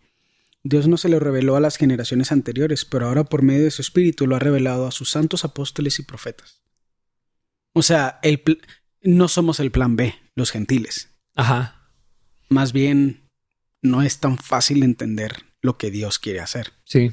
[0.65, 3.83] Dios no se lo reveló a las generaciones anteriores, pero ahora por medio de su
[3.83, 6.63] espíritu lo ha revelado a sus santos apóstoles y profetas.
[7.73, 8.43] O sea, el
[9.03, 11.11] no somos el plan B, los gentiles.
[11.35, 11.91] Ajá.
[12.49, 13.31] Más bien,
[13.81, 16.73] no es tan fácil entender lo que Dios quiere hacer.
[16.85, 17.13] Sí.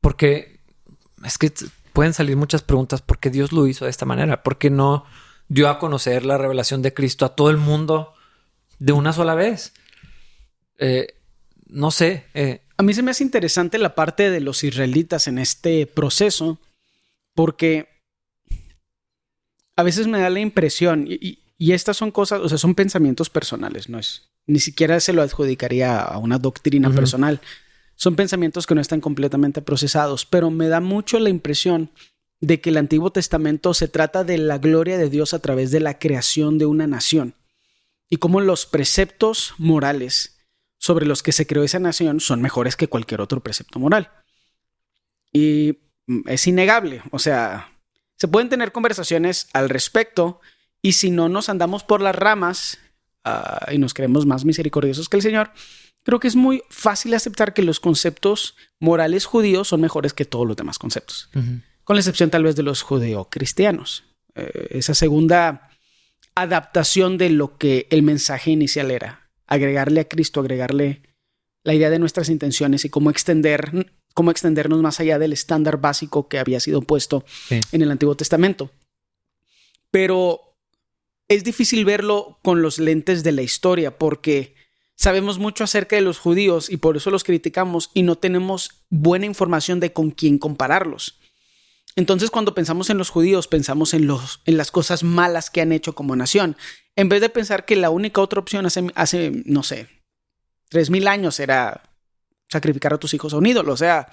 [0.00, 0.60] Porque
[1.24, 1.52] es que
[1.92, 3.02] pueden salir muchas preguntas.
[3.02, 4.42] ¿Por qué Dios lo hizo de esta manera?
[4.42, 5.04] ¿Por qué no
[5.48, 8.14] dio a conocer la revelación de Cristo a todo el mundo
[8.78, 9.74] de una sola vez?
[10.78, 11.17] Eh,
[11.68, 12.24] no sé.
[12.34, 12.62] Eh.
[12.76, 16.58] A mí se me hace interesante la parte de los israelitas en este proceso,
[17.34, 17.88] porque
[19.76, 23.88] a veces me da la impresión, y, estas son cosas, o sea, son pensamientos personales,
[23.88, 27.40] no es, ni siquiera se lo adjudicaría a una doctrina personal
[27.98, 31.90] son pensamientos que no están completamente procesados, pero me da mucho la impresión
[32.40, 35.80] de que el Antiguo Testamento se trata de la gloria de Dios a través de
[35.80, 37.34] la creación de una nación
[38.08, 40.37] y cómo los preceptos morales
[40.78, 44.10] sobre los que se creó esa nación son mejores que cualquier otro precepto moral.
[45.32, 45.78] Y
[46.26, 47.72] es innegable, o sea,
[48.16, 50.40] se pueden tener conversaciones al respecto
[50.82, 52.78] y si no nos andamos por las ramas
[53.24, 55.52] ah, y nos creemos más misericordiosos que el Señor,
[56.02, 60.46] creo que es muy fácil aceptar que los conceptos morales judíos son mejores que todos
[60.46, 61.28] los demás conceptos,
[61.84, 64.04] con la excepción tal vez de los judeo-cristianos.
[64.34, 65.70] Eh, esa segunda
[66.34, 71.02] adaptación de lo que el mensaje inicial era, agregarle a Cristo, agregarle
[71.64, 76.28] la idea de nuestras intenciones y cómo extender cómo extendernos más allá del estándar básico
[76.28, 78.70] que había sido puesto en el Antiguo Testamento.
[79.92, 80.56] Pero
[81.28, 84.54] es difícil verlo con los lentes de la historia porque
[85.00, 89.26] Sabemos mucho acerca de los judíos y por eso los criticamos y no tenemos buena
[89.26, 91.17] información de con quién compararlos.
[91.98, 95.72] Entonces, cuando pensamos en los judíos, pensamos en, los, en las cosas malas que han
[95.72, 96.56] hecho como nación,
[96.94, 99.88] en vez de pensar que la única otra opción hace, hace no sé,
[100.68, 101.90] tres mil años era
[102.48, 103.72] sacrificar a tus hijos a un ídolo.
[103.72, 104.08] O sea,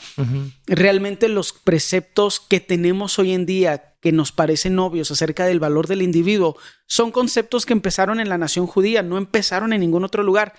[0.66, 5.86] realmente los preceptos que tenemos hoy en día que nos parecen obvios acerca del valor
[5.86, 10.24] del individuo son conceptos que empezaron en la nación judía, no empezaron en ningún otro
[10.24, 10.56] lugar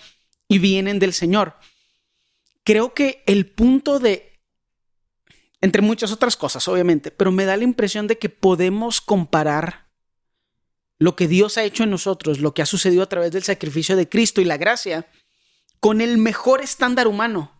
[0.47, 1.55] y vienen del Señor.
[2.63, 4.36] Creo que el punto de,
[5.61, 9.87] entre muchas otras cosas, obviamente, pero me da la impresión de que podemos comparar
[10.99, 13.95] lo que Dios ha hecho en nosotros, lo que ha sucedido a través del sacrificio
[13.95, 15.07] de Cristo y la gracia,
[15.79, 17.51] con el mejor estándar humano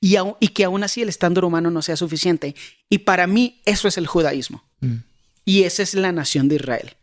[0.00, 2.54] y, y que aún así el estándar humano no sea suficiente.
[2.88, 4.64] Y para mí eso es el judaísmo.
[4.80, 4.96] Mm.
[5.44, 6.96] Y esa es la nación de Israel.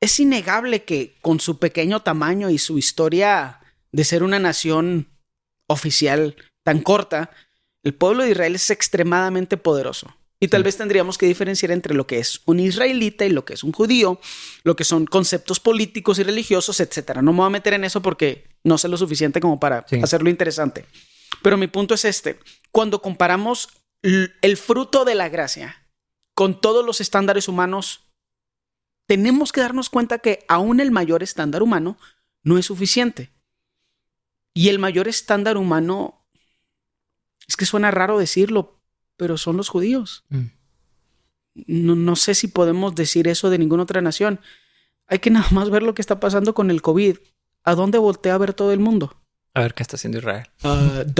[0.00, 3.60] Es innegable que con su pequeño tamaño y su historia
[3.92, 5.08] de ser una nación
[5.66, 7.30] oficial tan corta,
[7.86, 10.12] el pueblo de Israel es extremadamente poderoso.
[10.40, 13.54] Y tal vez tendríamos que diferenciar entre lo que es un israelita y lo que
[13.54, 14.20] es un judío,
[14.64, 17.18] lo que son conceptos políticos y religiosos, etc.
[17.22, 20.28] No me voy a meter en eso porque no sé lo suficiente como para hacerlo
[20.28, 20.84] interesante.
[21.44, 22.40] Pero mi punto es este.
[22.72, 23.68] Cuando comparamos
[24.02, 25.88] el fruto de la gracia
[26.34, 28.08] con todos los estándares humanos,
[29.06, 31.98] tenemos que darnos cuenta que aún el mayor estándar humano
[32.42, 33.30] no es suficiente.
[34.54, 36.25] Y el mayor estándar humano,
[37.48, 38.80] es que suena raro decirlo,
[39.16, 40.24] pero son los judíos.
[40.28, 40.46] Mm.
[41.66, 44.40] No, sé si podemos decir eso de ninguna otra nación.
[45.06, 47.18] Hay que nada más ver lo que está pasando con el COVID.
[47.64, 49.20] ¿A dónde voltea a ver todo el mundo?
[49.54, 50.46] A ver qué está haciendo Israel.
[50.62, 51.10] Uh,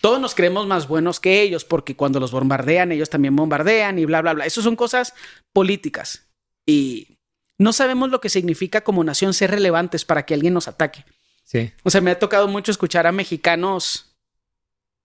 [0.00, 4.04] Todos nos creemos más buenos que ellos porque cuando los bombardean, ellos también bombardean y
[4.04, 4.46] bla, bla, bla.
[4.46, 5.14] Eso son cosas
[5.52, 6.28] políticas.
[6.66, 7.18] Y
[7.58, 11.04] no sabemos lo que significa como nación ser relevantes para que alguien nos ataque.
[11.42, 11.72] Sí.
[11.82, 14.13] O sea, me ha tocado mucho escuchar a mexicanos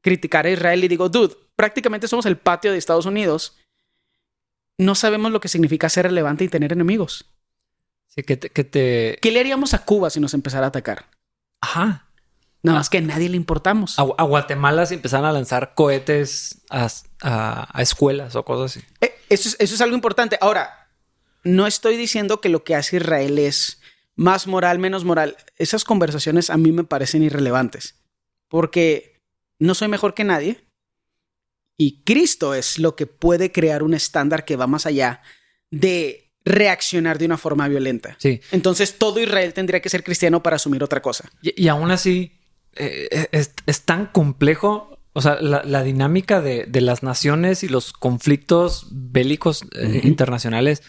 [0.02, 3.58] criticar a Israel y digo, dude, prácticamente somos el patio de Estados Unidos.
[4.78, 7.26] No sabemos lo que significa ser relevante y tener enemigos.
[8.08, 9.20] Sí, que te, que te...
[9.22, 11.06] ¿Qué le haríamos a Cuba si nos empezara a atacar?
[11.62, 12.10] Ajá.
[12.62, 13.98] Nada más que a nadie le importamos.
[14.00, 16.90] A, Guatemala si empezaron a lanzar cohetes a,
[17.80, 18.86] escuelas o cosas así.
[19.02, 20.38] Eh, eso, es, eso es algo importante.
[20.42, 20.90] Ahora,
[21.44, 23.82] no estoy diciendo que lo que hace Israel es
[24.16, 27.96] más moral, menos moral, esas conversaciones a mí me parecen irrelevantes.
[28.50, 29.19] Porque
[29.60, 30.66] no soy mejor que nadie.
[31.78, 35.22] Y Cristo es lo que puede crear un estándar que va más allá
[35.72, 38.16] de reaccionar de una forma violenta.
[38.20, 38.42] Sí.
[38.52, 41.30] Entonces todo Israel tendría que ser cristiano para asumir otra cosa.
[41.42, 42.40] Y, y aún así,
[42.76, 45.00] eh, es, es, tan complejo.
[45.14, 49.90] O sea, la, la dinámica de, de, las naciones y los conflictos bélicos eh, uh
[49.90, 50.06] -huh.
[50.06, 50.84] internacionales.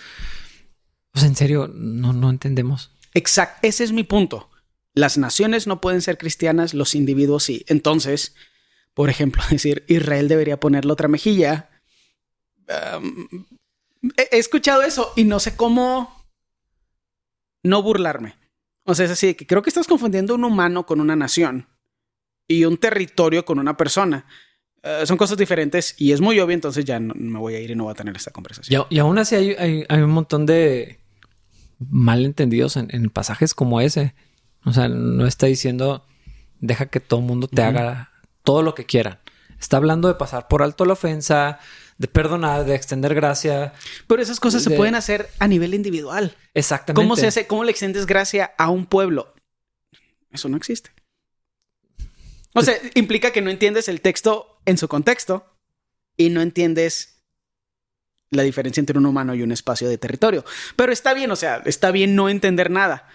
[1.13, 2.93] Pues en serio, no, no entendemos.
[3.15, 3.59] Exacto.
[3.67, 4.51] Ese es mi punto.
[4.95, 7.65] Las naciones no pueden ser cristianas, los individuos sí.
[7.69, 8.35] Entonces,
[8.95, 11.71] por ejemplo, decir Israel debería ponerle otra mejilla.
[12.69, 13.47] Um,
[14.17, 16.25] he escuchado eso y no sé cómo
[17.63, 18.37] no burlarme.
[18.85, 21.69] O sea, es así que creo que estás confundiendo un humano con una nación
[22.49, 24.27] y un territorio con una persona.
[24.83, 27.71] Uh, son cosas diferentes y es muy obvio, entonces ya no, me voy a ir
[27.71, 28.87] y no voy a tener esta conversación.
[28.89, 31.01] Y, y aún así hay, hay, hay, un montón de
[31.79, 34.15] malentendidos en, en, pasajes como ese.
[34.65, 36.07] O sea, no está diciendo
[36.61, 37.69] deja que todo el mundo te uh -huh.
[37.69, 38.10] haga
[38.51, 39.21] todo lo que quieran.
[39.61, 41.61] Está hablando de pasar por alto la ofensa,
[41.99, 43.75] de perdonar, de extender gracia.
[44.09, 44.71] Pero esas cosas de...
[44.71, 46.37] se pueden hacer a nivel individual.
[46.53, 47.01] Exactamente.
[47.01, 47.47] ¿Cómo se hace?
[47.47, 49.33] ¿Cómo le extiendes gracia a un pueblo?
[50.33, 50.91] Eso no existe.
[52.55, 55.47] O sea, implica que no entiendes el texto en su contexto
[56.17, 57.23] y no entiendes
[58.31, 60.45] la diferencia entre un humano y un espacio de territorio.
[60.75, 63.07] Pero está bien, o sea, está bien no entender nada.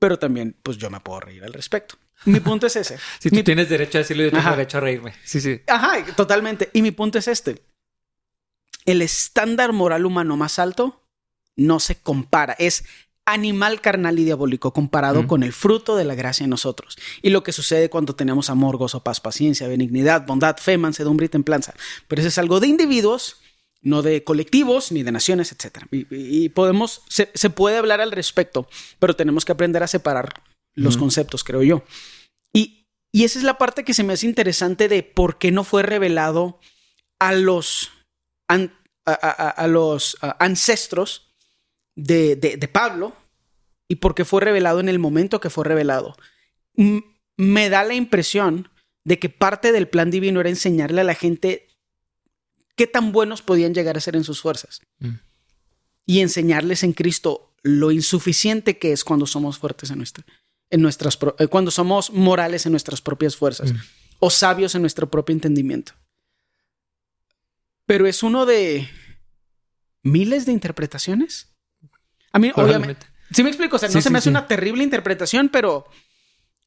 [0.00, 1.94] Pero también, pues yo me puedo reír al respecto.
[2.24, 2.98] Mi punto es ese.
[3.18, 3.42] si tú mi...
[3.42, 4.50] tienes derecho a decirlo, yo tengo Ajá.
[4.52, 5.14] derecho a reírme.
[5.24, 5.60] Sí, sí.
[5.66, 6.70] Ajá, totalmente.
[6.72, 7.62] Y mi punto es este.
[8.84, 11.02] El estándar moral humano más alto
[11.56, 12.54] no se compara.
[12.58, 12.84] Es
[13.24, 15.26] animal carnal y diabólico comparado mm.
[15.26, 16.96] con el fruto de la gracia en nosotros.
[17.22, 21.28] Y lo que sucede cuando tenemos amor, gozo, paz, paciencia, benignidad, bondad, fe, mansedumbre y
[21.28, 21.74] templanza.
[22.08, 23.40] Pero eso es algo de individuos,
[23.80, 25.84] no de colectivos ni de naciones, etc.
[25.92, 30.42] Y, y podemos, se, se, puede hablar al respecto, pero tenemos que aprender a separar
[30.74, 31.00] los mm.
[31.00, 31.84] conceptos, creo yo.
[33.12, 35.82] Y, esa es la parte que se me hace interesante de por qué no fue
[35.82, 36.58] revelado
[37.18, 37.90] a los,
[38.48, 41.34] an, a, a, a, los ancestros
[41.94, 43.14] de, de, de, Pablo
[43.86, 46.16] y por qué fue revelado en el momento que fue revelado.
[46.74, 47.02] M
[47.36, 48.68] me da la impresión
[49.04, 51.68] de que parte del plan divino era enseñarle a la gente
[52.76, 54.80] qué tan buenos podían llegar a ser en sus fuerzas.
[54.98, 55.16] Mm.
[56.06, 60.24] Y enseñarles en Cristo lo insuficiente que es cuando somos fuertes en nuestra,
[60.72, 63.76] en nuestras eh, cuando somos morales en nuestras propias fuerzas mm.
[64.18, 65.92] o sabios en nuestro propio entendimiento.
[67.84, 68.88] Pero es uno de
[70.02, 71.52] miles de interpretaciones.
[72.32, 73.06] A mí, obviamente.
[73.32, 74.30] Sí me explico, o sea, no sí, se me hace sí.
[74.30, 75.86] una terrible interpretación, pero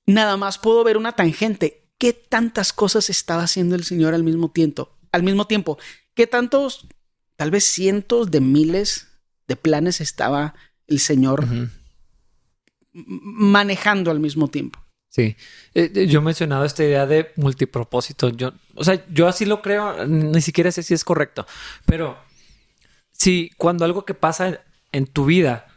[0.05, 1.89] nada más puedo ver una tangente.
[1.97, 4.99] ¿Qué tantas cosas estaba haciendo el Señor al mismo tiempo?
[5.11, 5.79] Al mismo tiempo,
[6.13, 6.87] ¿qué tantos,
[7.37, 9.07] tal vez cientos de miles
[9.47, 10.53] de planes estaba
[10.87, 11.69] el Señor uh -huh.
[12.95, 14.79] Manejando al mismo tiempo?
[15.09, 15.35] Sí,
[15.73, 18.29] eh, yo he mencionado esta idea de multipropósito.
[18.29, 21.45] Yo, o sea, yo así lo creo, ni siquiera sé si es correcto,
[21.85, 22.17] pero
[23.11, 25.67] si cuando algo que pasa en tu vida,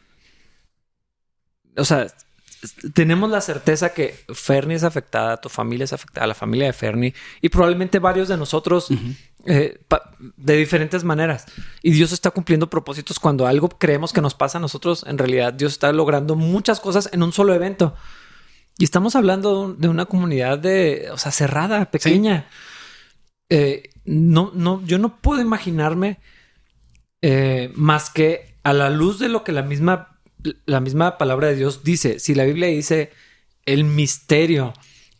[1.76, 2.08] o sea,
[2.94, 7.14] tenemos la certeza que Fernie es afectada, tu familia es afectada, la familia de Fernie
[7.40, 9.16] y probablemente varios de nosotros uh -huh.
[9.46, 9.80] eh,
[10.36, 11.46] de diferentes maneras.
[11.82, 15.52] Y Dios está cumpliendo propósitos cuando algo creemos que nos pasa a nosotros, en realidad
[15.52, 17.94] Dios está logrando muchas cosas en un solo evento.
[18.78, 22.46] Y estamos hablando de una comunidad de, o sea, cerrada, pequeña.
[22.50, 22.56] Sí.
[23.50, 26.20] Eh, no, no, yo no puedo imaginarme
[27.20, 30.17] eh, más que a la luz de lo que la misma,
[30.66, 32.18] la misma palabra de Dios dice.
[32.18, 33.10] Si la Biblia dice
[33.66, 34.72] el misterio,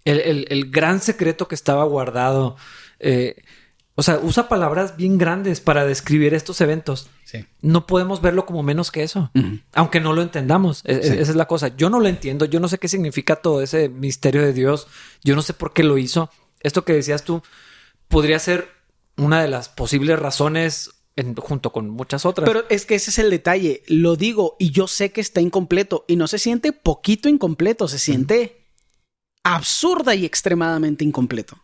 [0.05, 2.57] el, el, el gran secreto que estaba guardado,
[2.99, 3.37] eh,
[3.95, 7.09] o sea, usa palabras bien grandes para describir estos eventos.
[7.25, 7.45] Sí.
[7.61, 9.63] No podemos verlo como menos que eso, uh -huh.
[9.73, 10.79] aunque no lo entendamos.
[10.79, 10.85] Sí.
[10.87, 11.77] Esa es la cosa.
[11.77, 12.45] Yo no lo entiendo.
[12.45, 14.87] Yo no sé qué significa todo ese misterio de Dios.
[15.25, 16.31] Yo no sé por qué lo hizo.
[16.61, 17.43] Esto que decías tú
[18.07, 18.69] podría ser
[19.17, 22.49] una de las posibles razones en, junto con muchas otras.
[22.49, 23.83] Pero es que ese es el detalle.
[23.87, 27.99] Lo digo y yo sé que está incompleto y no se siente poquito incompleto, se
[27.99, 29.55] siente uh -huh.
[29.57, 31.59] absurda y extremadamente incompleto.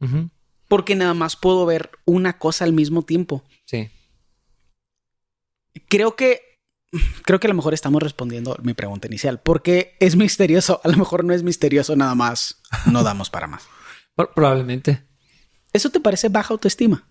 [0.00, 0.30] Uh -huh
[0.70, 3.42] porque nada más puedo ver una cosa al mismo tiempo.
[3.64, 3.90] Sí.
[5.88, 6.42] Creo que
[7.24, 10.96] creo que a lo mejor estamos respondiendo mi pregunta inicial, porque es misterioso, a lo
[10.96, 13.64] mejor no es misterioso nada más, no damos para más.
[14.36, 15.02] Probablemente.
[15.72, 17.08] ¿Eso te parece baja autoestima?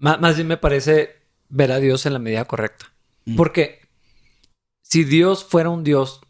[0.00, 2.92] Más bien me parece ver a Dios en la medida correcta.
[3.26, 3.36] Mm.
[3.36, 3.80] Porque
[4.82, 6.20] si Dios fuera un Dios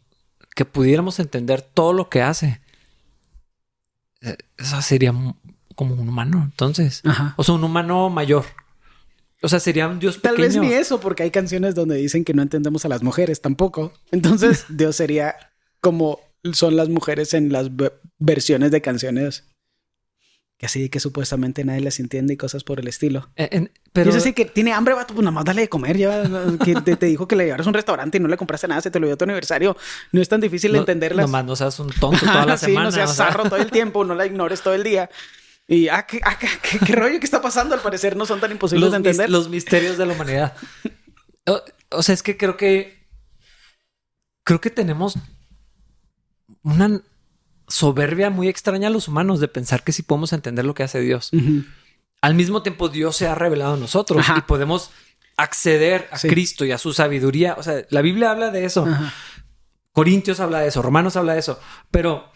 [0.55, 2.61] que pudiéramos entender todo lo que hace,
[4.57, 5.13] eso sería
[5.75, 7.01] como un humano, entonces.
[7.05, 7.33] Ajá.
[7.37, 8.45] O sea, un humano mayor.
[9.41, 10.61] O sea, sería un Dios Tal pequeño.
[10.61, 13.93] vez ni eso, porque hay canciones donde dicen que no entendemos a las mujeres tampoco.
[14.11, 15.35] Entonces, Dios sería
[15.79, 16.19] como
[16.53, 17.69] son las mujeres en las
[18.19, 19.50] versiones de canciones
[20.61, 23.27] Que así que supuestamente nadie las entiende y cosas por el estilo.
[23.35, 24.11] Eh, pero...
[24.11, 25.97] Y es así que tiene hambre, vato, pues nada más dale de comer.
[25.97, 26.23] Ya
[26.63, 28.99] que te, dijo que le llevaras un restaurante y no le compraste nada, se te
[28.99, 29.75] lo dio a tu aniversario.
[30.11, 31.25] No es tan difícil entenderlas.
[31.25, 32.91] Nomás no seas un tonto toda la semana.
[32.91, 35.09] sí, no seas zarro todo el tiempo, no la ignores todo el día.
[35.67, 37.73] Y, ah, ¿qué, ah, qué, rollo que está pasando?
[37.73, 39.31] Al parecer no son tan imposibles de entender.
[39.31, 40.55] los misterios de la humanidad.
[41.89, 43.09] o sea, es que creo que...
[44.43, 45.17] Creo que tenemos
[46.61, 47.01] una
[47.71, 50.99] soberbia muy extraña a los humanos de pensar que sí podemos entender lo que hace
[50.99, 51.31] Dios.
[52.21, 54.91] Al mismo tiempo, Dios se ha revelado a nosotros y podemos
[55.37, 57.55] acceder a Cristo y a su sabiduría.
[57.57, 58.87] O sea, la Biblia habla de eso.
[59.91, 61.59] Corintios habla de eso, Romanos habla de eso.
[61.89, 62.31] Pero,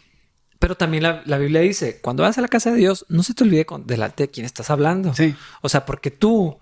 [0.59, 3.43] pero también la, Biblia dice, cuando vas a la casa de Dios, no se te
[3.43, 5.13] olvide delante de quién estás hablando.
[5.61, 6.59] O sea, porque tú,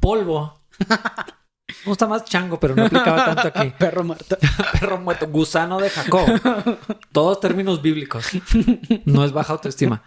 [0.00, 0.62] polvo,
[1.84, 3.72] gusta más chango, pero no aplicaba tanto aquí.
[3.78, 4.38] Perro muerto.
[4.72, 5.28] Perro muerto.
[5.28, 6.28] Gusano de Jacob.
[7.12, 8.26] Todos términos bíblicos.
[9.04, 10.02] No es baja autoestima.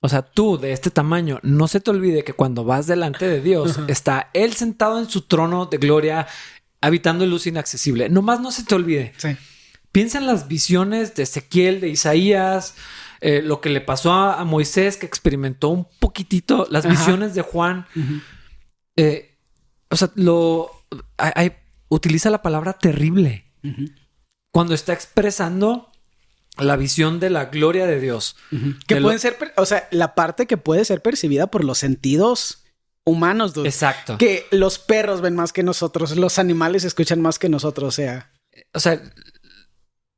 [0.00, 3.40] O sea, tú de este tamaño, no se te olvide que cuando vas delante de
[3.40, 6.28] Dios, está Él sentado en su trono de gloria,
[6.80, 8.08] habitando en luz inaccesible.
[8.08, 9.12] Nomás no se te olvide.
[9.16, 9.36] Sí.
[9.90, 12.76] Piensa en las visiones de Ezequiel, de Isaías,
[13.20, 17.86] eh, lo que le pasó a, Moisés, que experimentó un poquitito, las visiones de Juan.
[18.96, 19.36] eh,
[19.90, 20.70] o sea, lo
[21.16, 21.52] hay,
[21.88, 23.44] utiliza la palabra terrible
[24.50, 25.90] cuando está expresando
[26.58, 28.36] la visión de la gloria de Dios.
[28.86, 32.64] Que pueden ser, o sea, la parte que puede ser percibida por los sentidos
[33.04, 33.52] humanos.
[33.64, 34.18] Exacto.
[34.18, 38.32] Que los perros ven más que nosotros, los animales escuchan más que nosotros, o sea.
[38.74, 39.00] O sea,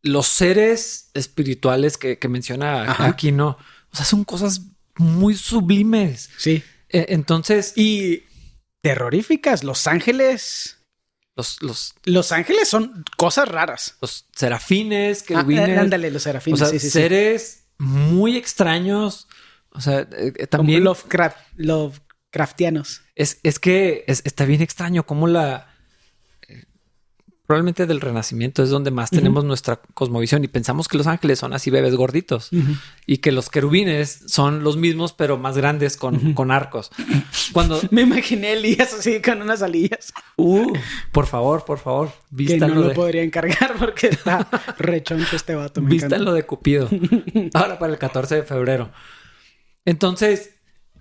[0.03, 3.59] los seres espirituales que, menciona aquí, ¿no?
[3.93, 4.63] O sea, son cosas
[4.97, 6.31] muy sublimes.
[6.39, 6.63] Sí.
[6.89, 7.77] E, entonces.
[7.77, 8.25] Y
[8.83, 9.65] terroríficas.
[9.65, 10.79] Los ángeles.
[11.37, 13.97] Los, los, los ángeles son cosas raras.
[14.01, 16.61] Los serafines, que ah, eh, ándale, los serafines.
[16.61, 19.29] O sea, seres muy extraños.
[19.71, 20.85] O sea, eh, eh, también.
[20.85, 23.03] Lovecraft, Lovecraftianos.
[23.15, 25.70] Es, es que está bien extraño cómo la
[27.51, 31.53] probablemente del Renacimiento es donde más tenemos nuestra cosmovisión y pensamos que los ángeles son
[31.53, 32.51] así bebés gorditos
[33.07, 36.93] y que los querubines son los mismos pero más grandes con, con arcos.
[37.53, 40.13] Cuando me imaginé Elías así con unas alillas.
[40.37, 40.73] Uh,
[41.11, 44.47] por favor, por favor, que no lo podría encargar porque está
[44.79, 45.81] rechoncho este vato.
[45.81, 46.89] Lo de Cupido.
[47.55, 48.93] Ahora para el 14 de febrero.
[49.85, 50.51] Entonces,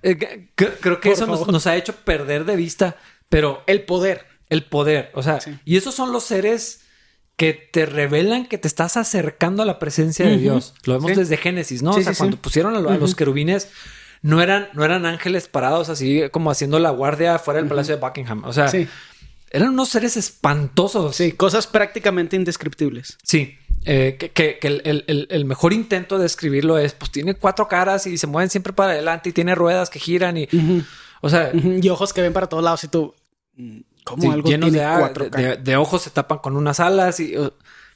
[0.01, 2.95] eh, creo que eso nos, nos ha hecho perder de vista,
[3.29, 5.11] pero el poder el poder.
[5.13, 6.81] O sea, y esos son los seres
[7.39, 10.73] que te revelan que te estás acercando a la presencia de Dios.
[10.83, 11.91] Lo vemos desde Génesis, ¿no?
[11.91, 13.69] o sea, cuando pusieron a, los querubines,
[14.21, 18.01] no eran, no eran ángeles parados así como haciendo la guardia fuera del palacio de
[18.01, 18.43] Buckingham.
[18.43, 18.69] O sea,
[19.51, 21.15] eran unos seres espantosos.
[21.15, 23.17] Sí, cosas prácticamente indescriptibles.
[23.23, 23.57] Sí.
[23.85, 28.49] Eh, que, el, mejor intento de describirlo es, pues tiene cuatro caras y se mueven
[28.49, 30.49] siempre para adelante y tiene ruedas que giran y,
[31.21, 33.15] o sea, y ojos que ven para todos lados y tú,
[34.09, 37.33] como algo llenos de, de, ojos se tapan con unas alas y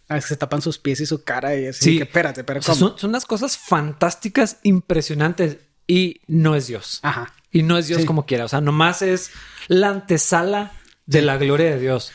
[0.09, 1.83] ah, se tapan sus pies y su cara y así.
[1.83, 1.97] Sí.
[1.97, 5.57] Que, espérate, pero son, unas cosas fantásticas, impresionantes
[5.87, 6.99] y no es Dios.
[7.01, 7.33] Ajá.
[7.51, 8.45] Y no es Dios como quiera.
[8.45, 9.31] O sea, nomás es
[9.67, 10.71] la antesala
[11.05, 12.11] de la gloria de Dios.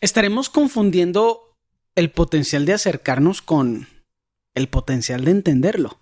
[0.00, 1.56] Estaremos confundiendo
[1.96, 3.88] el potencial de acercarnos con
[4.54, 5.98] el potencial de entenderlo.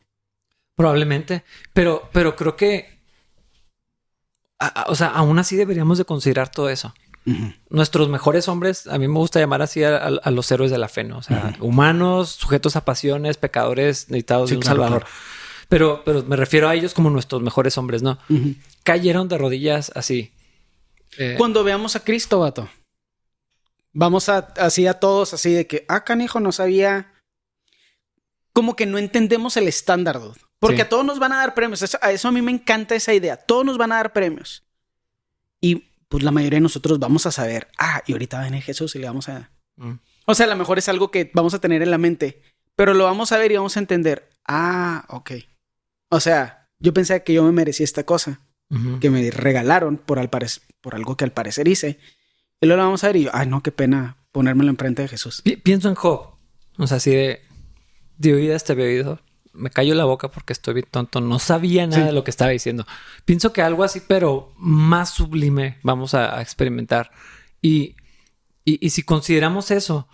[0.74, 2.95] Probablemente, pero, pero creo que
[4.86, 6.94] o sea, aún así deberíamos de considerar todo eso.
[7.70, 11.02] Nuestros mejores hombres, a mí me gusta llamar así a, los héroes de la fe,
[11.02, 11.18] ¿no?
[11.18, 15.04] O sea, humanos, sujetos a pasiones, pecadores, necesitados de un salvador.
[15.68, 18.18] Pero, pero me refiero a ellos como nuestros mejores hombres, ¿no?
[18.84, 20.32] Cayeron de rodillas así.
[21.18, 22.68] Eh, Cuando veamos a Cristo, vato.
[23.92, 27.12] Vamos a, así a todos, así de que, ah, canijo, no sabía.
[28.52, 30.38] Como que no entendemos el estándar, dude.
[30.58, 31.82] Porque a todos nos van a dar premios.
[31.82, 33.36] Eso, a eso a mí me encanta esa idea.
[33.36, 34.64] Todos nos van a dar premios.
[35.60, 38.62] Y pues la mayoría de nosotros vamos a saber, ah, y ahorita va a venir
[38.62, 39.50] Jesús y le vamos a...
[39.76, 39.94] Mm.
[40.26, 42.42] O sea, a lo mejor es algo que vamos a tener en la mente,
[42.74, 45.32] pero lo vamos a ver y vamos a entender, ah, ok.
[46.08, 48.40] O sea, yo pensé que yo me merecía esta cosa,
[49.00, 51.98] que me regalaron por, al por algo que al parecer hice.
[52.60, 55.08] Y luego lo vamos a ver y yo, ay, no, qué pena ponérmelo enfrente de
[55.08, 55.42] Jesús.
[55.62, 56.34] pienso en Job.
[56.76, 57.42] O sea, así de,
[58.18, 59.20] de oídas te había oído
[59.56, 62.50] me cayó la boca porque estoy bien tonto, no sabía nada de lo que estaba
[62.50, 62.86] diciendo.
[63.24, 67.10] Pienso que algo así, pero más sublime vamos a, experimentar.
[67.62, 67.96] Y,
[68.64, 70.08] y, si consideramos eso,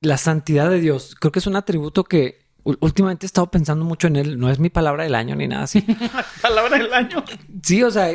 [0.00, 4.06] la santidad de Dios, creo que es un atributo que últimamente he estado pensando mucho
[4.06, 4.38] en él.
[4.38, 5.84] No es mi palabra del año ni nada así.
[6.42, 7.24] palabra del año.
[7.62, 8.10] Sí, o sea,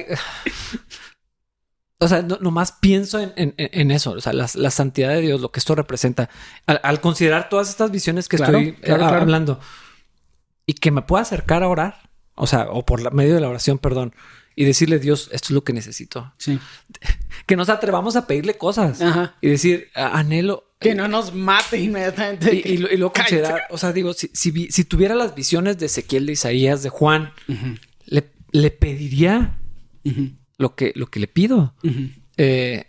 [2.00, 5.76] o sea, nomás pienso en, eso, o sea, la, santidad de Dios, lo que esto
[5.76, 6.30] representa.
[6.66, 9.60] Al, considerar todas estas visiones que estoy eh, hablando,
[10.66, 12.10] y que me pueda acercar a orar.
[12.36, 14.14] o sea, o por la, medio de la oración, perdón,
[14.58, 16.34] y decirle, Dios, esto es lo que necesito.
[16.38, 16.60] Sí.
[17.46, 19.36] Que nos atrevamos a pedirle cosas Ajá.
[19.42, 20.64] y decir, "A- anhelo.
[20.80, 22.54] Que no nos mate inmediatamente.
[22.56, 25.36] Y, y, lo- y luego considerar, o sea, digo, si, si, vi- si tuviera las
[25.36, 27.32] visiones de Ezequiel, de Isaías, de Juan,
[28.06, 29.60] le, le pediría
[30.58, 31.76] lo que, lo que le pido.
[32.38, 32.86] Eh,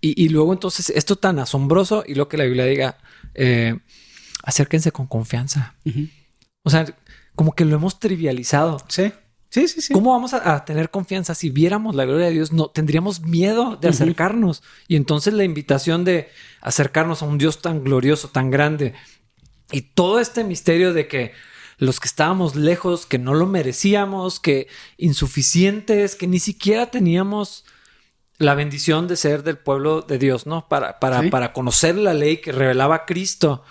[0.00, 2.98] y, luego entonces esto tan asombroso y luego que la Biblia diga,
[3.34, 3.78] eh,
[4.42, 5.74] acérquense con confianza.
[6.62, 6.86] O sea,
[7.34, 8.78] como que lo hemos trivializado.
[8.88, 9.12] Sí.
[9.50, 9.92] Sí, sí, sí.
[9.92, 12.52] ¿Cómo vamos a, a tener confianza si viéramos la gloria de Dios?
[12.52, 14.62] No tendríamos miedo de acercarnos.
[14.88, 16.30] Y entonces la invitación de
[16.62, 18.94] acercarnos a un Dios tan glorioso, tan grande,
[19.70, 21.32] y todo este misterio de que
[21.76, 27.64] los que estábamos lejos, que no lo merecíamos, que insuficientes, que ni siquiera teníamos
[28.38, 30.66] la bendición de ser del pueblo de Dios, ¿no?
[30.68, 31.28] Para, para, Sí.
[31.30, 33.62] para conocer la ley que revelaba a Cristo.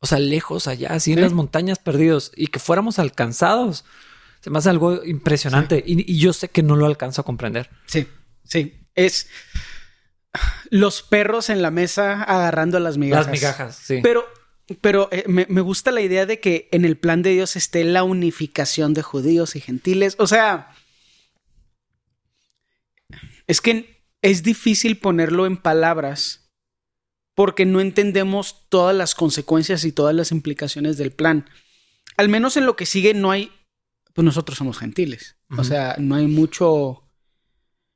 [0.00, 3.84] O sea, lejos allá, así en las montañas perdidos, y que fuéramos alcanzados.
[4.40, 7.68] Se me hace algo impresionante y, y yo sé que no lo alcanzo a comprender.
[7.84, 8.08] Sí,
[8.42, 8.86] sí.
[8.94, 9.28] Es
[10.70, 13.26] los perros en la mesa agarrando las migajas.
[13.26, 14.00] Las migajas, sí.
[14.02, 14.24] Pero,
[14.80, 17.84] pero eh, me, me gusta la idea de que en el plan de Dios esté
[17.84, 20.16] la unificación de judíos y gentiles.
[20.18, 20.74] O sea,
[23.46, 26.39] es que es difícil ponerlo en palabras
[27.34, 31.48] porque no entendemos todas las consecuencias y todas las implicaciones del plan.
[32.16, 33.52] Al menos en lo que sigue no hay,
[34.12, 35.36] pues nosotros somos gentiles.
[35.56, 37.02] O sea, no hay mucho,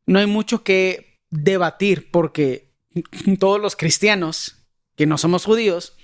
[0.06, 2.74] no hay mucho que debatir porque
[3.38, 4.56] todos los cristianos
[4.96, 5.94] que no somos judíos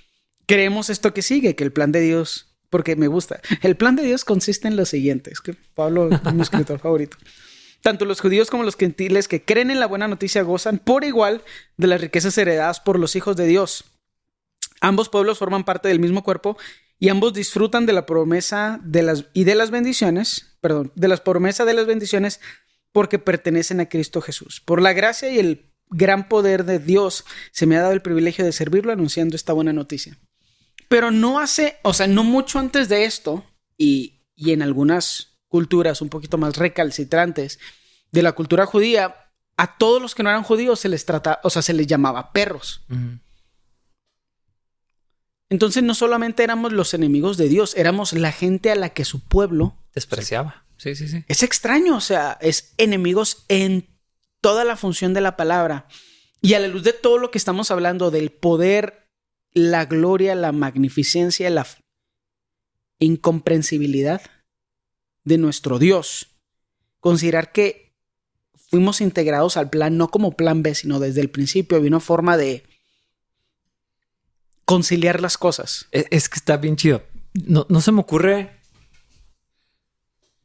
[0.45, 4.03] creemos esto que sigue, que el plan de Dios, porque me gusta, el plan de
[4.03, 7.17] Dios consiste en lo siguiente, es que Pablo es mi escritor favorito.
[7.81, 11.43] Tanto los judíos como los gentiles que creen en la buena noticia gozan por igual
[11.77, 13.85] de las riquezas heredadas por los hijos de Dios.
[14.81, 16.57] Ambos pueblos forman parte del mismo cuerpo
[16.99, 21.21] y ambos disfrutan de la promesa de las y de las bendiciones, perdón, de las
[21.21, 22.39] promesas de las bendiciones
[22.91, 24.61] porque pertenecen a Cristo Jesús.
[24.61, 28.45] Por la gracia y el gran poder de Dios se me ha dado el privilegio
[28.45, 30.17] de servirlo anunciando esta buena noticia.
[30.87, 33.45] Pero no hace, o sea, no mucho antes de esto
[33.77, 37.59] y, y en algunas culturas un poquito más recalcitrantes
[38.11, 39.27] de la cultura judía,
[39.57, 42.31] a todos los que no eran judíos se les trata, o sea, se les llamaba
[42.31, 42.83] perros.
[45.49, 49.19] Entonces no solamente éramos los enemigos de Dios, éramos la gente a la que su
[49.19, 50.65] pueblo Despreciaba.
[50.77, 51.25] Sí, sí, sí.
[51.27, 53.87] es extraño, o sea, es enemigos en
[54.39, 55.85] toda la función de la palabra.
[56.41, 59.09] Y a la luz de todo lo que estamos hablando del poder,
[59.51, 61.67] la gloria, la magnificencia, la
[62.99, 64.21] incomprensibilidad
[65.23, 66.27] de nuestro Dios,
[66.99, 67.93] considerar que
[68.69, 72.37] fuimos integrados al plan no como plan B, sino desde el principio, había una forma
[72.37, 72.63] de
[74.65, 75.87] conciliar las cosas.
[75.91, 77.03] Es, es que está bien chido.
[77.33, 78.51] No, no se me ocurre.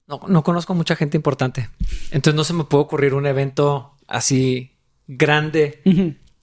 [0.08, 1.68] No, no conozco mucha gente importante.
[2.10, 4.72] Entonces no se me puede ocurrir un evento así
[5.06, 5.80] grande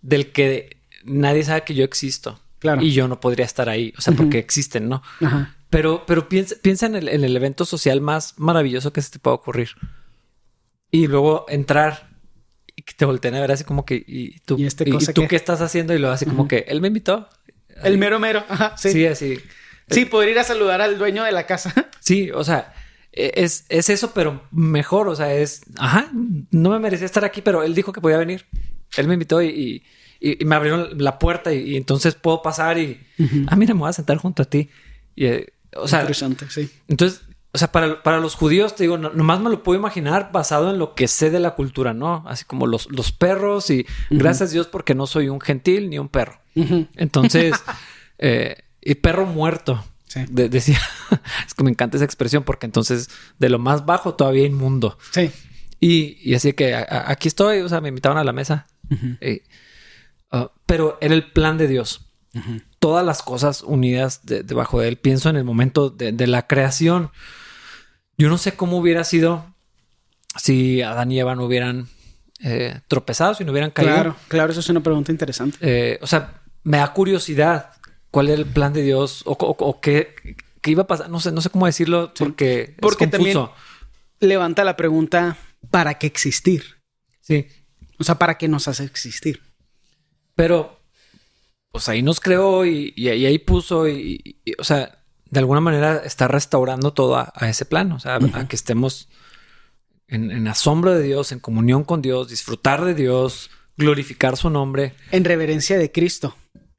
[0.02, 2.40] del que nadie sabe que yo existo.
[2.60, 2.82] Claro.
[2.82, 3.94] Y yo no podría estar ahí.
[3.98, 5.02] O sea, porque existen, ¿no?
[5.20, 5.56] Ajá.
[5.74, 9.20] Pero, pero piensa, piensa en, el, en el evento social más maravilloso que se te
[9.20, 9.70] pueda ocurrir.
[10.92, 12.10] Y luego entrar
[12.76, 15.14] y que te volteen a ver así como que, ¿y tú, ¿Y este y cosa
[15.14, 15.30] tú qué?
[15.30, 15.94] qué estás haciendo?
[15.94, 17.28] Y luego así como que, él me invitó.
[17.84, 18.44] El mero mero.
[18.48, 18.92] Ajá, sí.
[18.92, 19.40] Sí, sí.
[19.90, 20.06] así.
[20.06, 21.74] poder ir a saludar al dueño de la casa.
[22.00, 22.74] Sí, o sea,
[23.14, 25.08] e- es, es eso, pero mejor.
[25.08, 26.10] O sea, es, ajá,
[26.52, 28.46] no me merecía estar aquí, pero él dijo que podía venir.
[28.98, 29.84] Él me invitó y,
[30.20, 33.00] y- me abrieron la puerta y, y entonces puedo pasar y,
[33.48, 34.70] ah, mira, me voy a sentar junto a ti.
[35.16, 36.70] Y, eh, o sea, Interesante, sí.
[36.88, 37.22] entonces,
[37.52, 40.72] o sea, para, para los judíos, te digo, no- nomás me lo puedo imaginar basado
[40.72, 42.24] en lo que sé de la cultura, ¿no?
[42.28, 46.00] Así como los, los perros y gracias a Dios porque no soy un gentil ni
[46.00, 46.40] un perro.
[46.96, 47.54] Entonces,
[48.18, 49.84] eh, y perro muerto.
[50.08, 50.22] Sí.
[50.30, 50.80] De- decía,
[51.48, 53.10] es que me encanta esa expresión porque entonces
[53.40, 54.98] de lo más bajo todavía inmundo.
[55.12, 55.32] Sí.
[55.80, 58.68] Y, y así que a- aquí estoy, o sea, me invitaban a la mesa.
[60.32, 62.10] Ah, pero era el plan de Dios.
[62.84, 64.98] Todas las cosas unidas de- debajo de él.
[64.98, 67.12] Pienso en el momento de, de la creación.
[68.18, 69.46] Yo no sé cómo hubiera sido
[70.36, 71.88] si Adán y Eva no hubieran
[72.44, 73.94] eh, tropezado, si no hubieran caído.
[73.94, 75.58] Claro, claro, eso es una pregunta interesante.
[75.62, 77.70] Eh, o sea, me da curiosidad
[78.12, 80.14] cuál era el plan de Dios o, o- o qué,
[80.62, 81.10] qué iba a pasar.
[81.10, 83.46] No sé, no sé cómo decirlo porque, Porque es confuso.
[83.50, 85.38] también- Levanta la pregunta,
[85.72, 86.64] ¿para qué existir?
[87.22, 87.48] Sí,
[88.00, 89.42] O sea, ¿para qué nos hace existir?
[90.36, 90.83] pero
[91.74, 95.60] pues ahí nos creó y, y- y ahí puso y, y- o sea, de alguna
[95.60, 97.92] manera está restaurando todo a, a ese plan.
[97.92, 99.10] O sea, a que estemos
[100.08, 104.94] en, en asombro de Dios, en comunión con Dios, disfrutar de Dios, glorificar su nombre.
[105.12, 106.36] En reverencia de Cristo.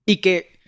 [0.06, 0.60] Y que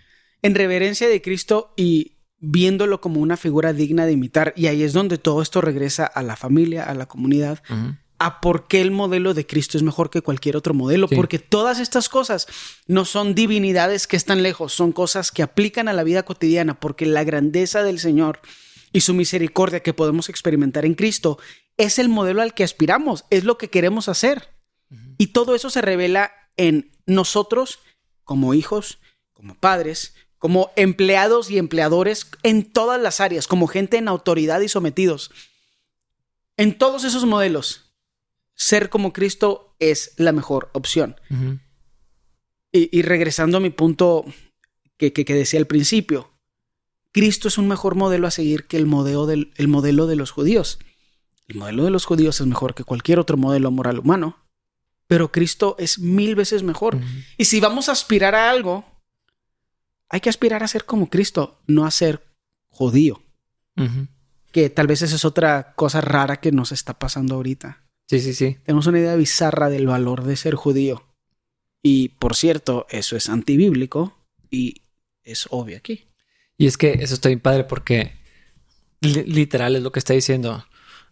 [0.42, 4.52] en reverencia de Cristo y viéndolo como una figura digna de imitar.
[4.56, 7.62] Y ahí es donde todo esto regresa a la familia, a la comunidad,
[8.18, 11.08] a por qué el modelo de Cristo es mejor que cualquier otro modelo.
[11.08, 12.46] Porque todas estas cosas
[12.86, 17.06] no son divinidades que están lejos, son cosas que aplican a la vida cotidiana, porque
[17.06, 18.40] la grandeza del Señor
[18.92, 21.38] y su misericordia que podemos experimentar en Cristo
[21.76, 24.48] es el modelo al que aspiramos, es lo que queremos hacer.
[25.18, 27.80] Y todo eso se revela en nosotros
[28.24, 28.98] como hijos,
[29.32, 34.68] como padres, como empleados y empleadores en todas las áreas, como gente en autoridad y
[34.68, 35.30] sometidos.
[36.56, 37.85] En todos esos modelos,
[38.56, 41.16] ser como Cristo es la mejor opción.
[42.72, 44.24] y, regresando a mi punto
[44.96, 46.32] que, que, decía al principio,
[47.12, 50.30] Cristo es un mejor modelo a seguir que el modelo, del, el modelo de los
[50.30, 50.78] judíos.
[51.48, 54.44] El modelo de los judíos es mejor que cualquier otro modelo moral humano,
[55.06, 56.98] pero Cristo es mil veces mejor.
[57.38, 58.84] Y si vamos a aspirar a algo,
[60.08, 62.26] hay que aspirar a ser como Cristo, no a ser
[62.68, 63.22] judío.
[64.50, 67.85] Que tal vez esa es otra cosa rara que nos está pasando ahorita.
[68.08, 68.58] Sí, sí, sí.
[68.64, 71.04] Tenemos una idea bizarra del valor de ser judío.
[71.82, 74.16] Y por cierto, eso es antibíblico
[74.50, 74.82] y
[75.24, 76.06] es obvio aquí.
[76.58, 78.12] Y es que eso está bien padre porque
[79.00, 80.64] literal es lo que está diciendo.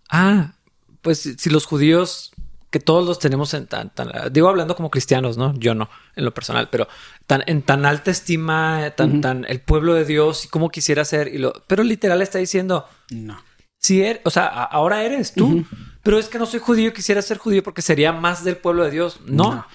[0.09, 0.55] Ah,
[1.03, 2.33] pues si los judíos
[2.75, 3.93] que todos los tenemos en tan,
[4.33, 5.55] digo hablando como cristianos, ¿no?
[5.57, 6.89] Yo no, en lo personal, pero
[7.25, 11.29] tan, en tan alta estima, tan, tan, el pueblo de Dios y cómo quisiera ser,
[11.29, 13.41] y lo, pero literal está diciendo, no.
[13.79, 15.65] Si eres, o sea, ahora eres tú,
[16.05, 18.93] pero es que no soy judío, quisiera ser judío porque sería más del pueblo de
[18.93, 19.21] Dios.
[19.25, 19.67] No.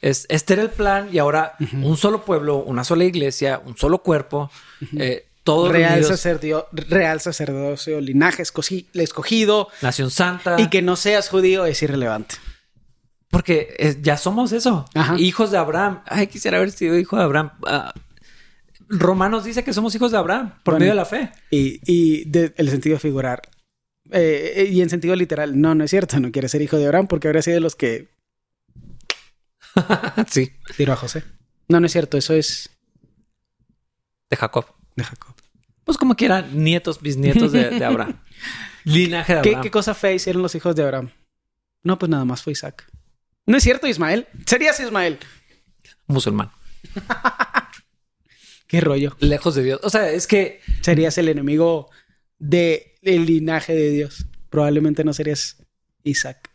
[0.00, 3.98] Es, este era el plan y ahora un solo pueblo, una sola iglesia, un solo
[3.98, 4.50] cuerpo,
[4.96, 5.26] eh,
[5.70, 10.56] real, sacerdocio, real sacerdocio, linaje escogido, nación santa.
[10.58, 12.36] Y que no seas judío es irrelevante.
[13.30, 14.86] Porque eh, ya somos eso.
[15.18, 16.02] Hijos de Abraham.
[16.06, 17.50] Ay, quisiera haber sido hijo de Abraham.
[17.66, 17.92] Ah,
[18.88, 21.30] Romanos dice que somos hijos de Abraham por medio de la fe.
[21.50, 23.42] Y, y el sentido figurar.
[24.12, 26.18] Eh, y en sentido literal, no, no es cierto.
[26.20, 28.08] No quiere ser hijo de Abraham porque habría sido de los que.
[30.28, 30.52] sí.
[30.76, 31.24] Tiro a José.
[31.68, 32.16] No, no es cierto.
[32.16, 32.70] Eso es.
[34.30, 34.66] De Jacob.
[34.96, 35.34] De Jacob.
[35.84, 38.20] Pues como quieran, nietos, bisnietos de, Abraham.
[38.84, 39.62] Linaje de Abraham.
[39.62, 41.10] ¿Qué, cosa fea hicieron los hijos de Abraham?
[41.82, 42.90] No, pues nada más fue Isaac.
[43.46, 44.26] ¿No es cierto, Ismael?
[44.44, 45.18] Serías Ismael.
[46.06, 46.50] Musulmán.
[48.66, 49.16] Qué rollo.
[49.20, 49.80] Lejos de Dios.
[49.82, 50.60] O sea, es que.
[50.82, 51.90] Serías el enemigo
[53.10, 54.26] del linaje de Dios.
[54.50, 55.56] Probablemente no serías
[56.04, 56.50] Isaac.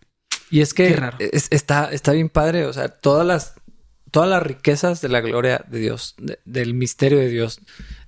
[0.49, 0.95] Y es que
[1.31, 2.65] está, está bien padre.
[2.65, 3.53] O sea, todas las
[4.13, 7.59] todas las riquezas de la gloria de Dios, del misterio de Dios.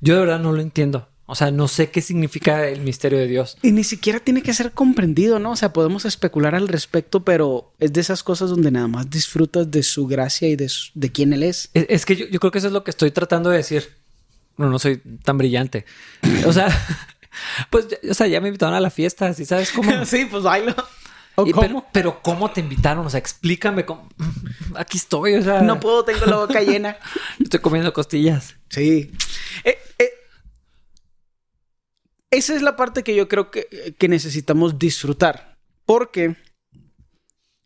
[0.01, 1.09] Yo de verdad no lo entiendo.
[1.25, 3.57] O sea, no sé qué significa el misterio de Dios.
[3.63, 5.51] Y ni siquiera tiene que ser comprendido, ¿no?
[5.51, 9.71] O sea, podemos especular al respecto, pero es de esas cosas donde nada más disfrutas
[9.71, 11.71] de su gracia y de, de quién Él es.
[11.73, 13.89] Es, que yo, creo que eso es lo que estoy tratando de decir.
[14.57, 15.85] No, no soy tan brillante.
[16.45, 16.67] O sea,
[17.69, 19.91] pues, o sea, ya me invitaron a la fiesta, ¿sí sabes cómo?
[20.05, 20.75] sí, pues bailo.
[21.91, 23.05] Pero, ¿cómo te invitaron?
[23.05, 24.07] O sea, explícame cómo.
[24.75, 25.61] Aquí estoy, o sea.
[25.61, 26.97] No puedo, tengo la boca llena.
[27.39, 28.55] Estoy comiendo costillas.
[28.69, 29.11] Sí.
[29.65, 30.09] Eh, eh,
[32.31, 35.57] esa es la parte que yo creo que, que, necesitamos disfrutar.
[35.85, 36.37] Porque,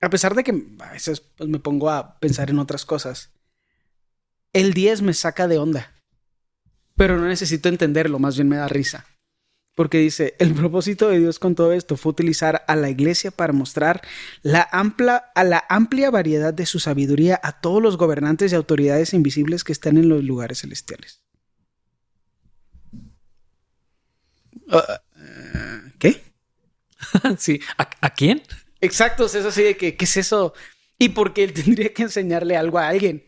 [0.01, 3.31] a pesar de que a veces pues, me pongo a pensar en otras cosas,
[4.51, 5.93] el 10 me saca de onda.
[6.95, 9.05] Pero no necesito entenderlo, más bien me da risa
[9.79, 13.53] porque dice, el propósito de Dios con todo esto fue utilizar a la iglesia para
[13.53, 14.01] mostrar
[14.41, 19.13] la amplia, a la amplia variedad de su sabiduría a todos los gobernantes y autoridades
[19.13, 21.21] invisibles que están en los lugares celestiales.
[24.67, 25.01] Ah,
[25.97, 26.23] ¿Qué?
[27.37, 28.43] sí, ¿A, quién?
[28.81, 30.53] Exacto, es eso así de que, ¿qué es eso?
[30.97, 33.23] Y porque él tendría que enseñarle algo a alguien.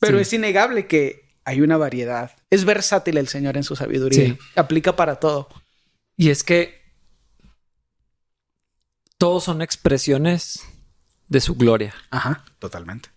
[0.00, 2.32] Pero es innegable que hay una variedad.
[2.50, 4.36] Es versátil el Señor en su sabiduría.
[4.56, 5.48] Aplica para todo.
[6.18, 6.82] Y es que
[9.18, 10.64] todos son expresiones
[11.28, 11.94] de su gloria.
[12.10, 13.08] Ajá, totalmente.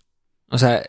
[0.48, 0.86] O sea,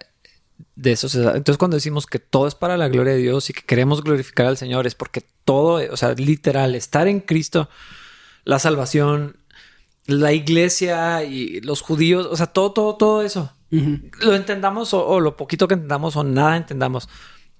[0.75, 1.21] de eso se.
[1.21, 4.45] Entonces, cuando decimos que todo es para la gloria de Dios y que queremos glorificar
[4.45, 7.67] al Señor, es porque todo, o sea, literal, estar en Cristo,
[8.43, 9.37] la salvación,
[10.05, 13.51] la iglesia y los judíos, o sea, todo, todo, todo eso.
[13.71, 17.09] Lo entendamos o, lo poquito que entendamos o nada entendamos.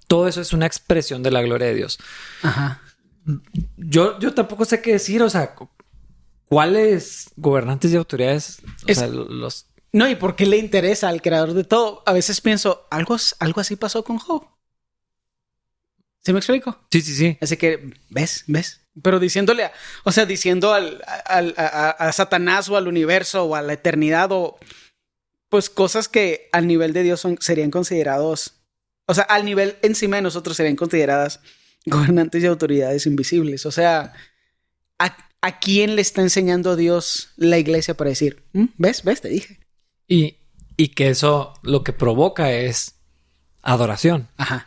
[0.06, 1.98] Todo eso es una expresión de la gloria de Dios.
[2.42, 2.83] Ajá
[3.76, 5.54] yo, yo tampoco sé qué decir, o sea,
[6.46, 8.60] ¿cuáles gobernantes y autoridades?
[8.88, 9.66] O sea, los...
[9.92, 12.02] No, y por qué le interesa al creador de todo.
[12.04, 14.44] A veces pienso, algo, algo así pasó con Job.
[16.24, 16.86] ¿Se me explico?
[16.90, 17.38] Sí, sí, sí.
[17.40, 18.44] Así que, ¿ves?
[18.46, 18.80] ¿Ves?
[19.02, 19.70] Pero diciéndole,
[20.04, 24.58] o sea, diciendo al, a, Satanás o al universo o a la eternidad o
[25.48, 28.62] pues cosas que al nivel de Dios son, serían considerados,
[29.06, 31.40] o sea, al nivel encima de nosotros serían consideradas
[31.86, 33.66] gobernantes y autoridades invisibles.
[33.66, 34.12] O sea,
[34.98, 39.60] ¿a, quién le está enseñando Dios la iglesia para decir, mm, ves, ves, te dije?
[40.08, 40.36] Y,
[40.76, 42.96] y que eso lo que provoca es
[43.62, 44.28] adoración.
[44.36, 44.66] Ajá.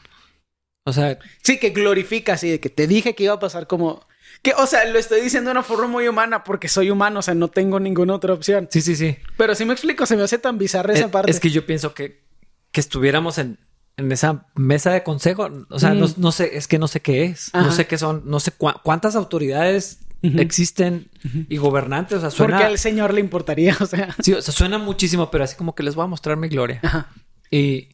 [0.83, 1.19] O sea.
[1.43, 4.05] Sí, que glorifica así, de que te dije que iba a pasar como.
[4.41, 7.21] Que, o sea, lo estoy diciendo de una forma muy humana porque soy humano, o
[7.21, 8.67] sea, no tengo ninguna otra opción.
[8.71, 9.17] Sí, sí, sí.
[9.35, 11.31] Pero si me explico, se me hace tan bizarra esa parte.
[11.31, 12.23] Es que yo pienso que,
[12.71, 13.57] que estuviéramos en,
[13.97, 15.49] en esa mesa de consejo.
[15.69, 17.51] O sea, no, no, sé, es que no sé qué es.
[17.53, 21.09] No sé qué son, no sé cuántas autoridades existen
[21.49, 22.19] y gobernantes.
[22.19, 22.57] O sea, suena.
[22.57, 24.15] Porque al Señor le importaría, o sea.
[24.21, 26.79] Sí, o sea, suena muchísimo, pero así como que les voy a mostrar mi gloria.
[26.83, 27.09] Ajá.
[27.49, 27.89] Y,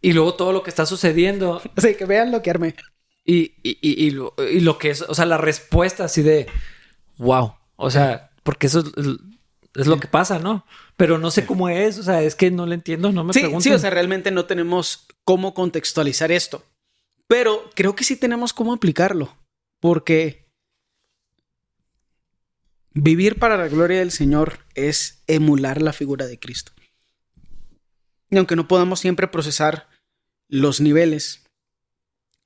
[0.00, 1.60] y luego todo lo que está sucediendo.
[1.76, 2.74] O sea, que vean lo que armé.
[3.24, 6.46] Y, y, y, lo, y, lo, que es, o sea, la respuesta así de
[7.18, 7.54] wow.
[7.74, 8.86] O sea, porque eso es,
[9.74, 10.64] es lo que pasa, ¿no?
[10.96, 13.42] Pero no sé cómo es, o sea, es que no le entiendo, no me sí,
[13.60, 16.64] Sí, o sea, realmente no tenemos cómo contextualizar esto.
[17.26, 19.36] Pero creo que sí tenemos cómo aplicarlo.
[19.80, 20.46] Porque
[22.94, 26.72] vivir para la gloria del Señor es emular la figura de Cristo.
[28.30, 29.88] Y aunque no podamos siempre procesar
[30.48, 31.44] los niveles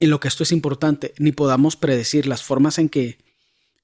[0.01, 3.19] en lo que esto es importante, ni podamos predecir las formas en que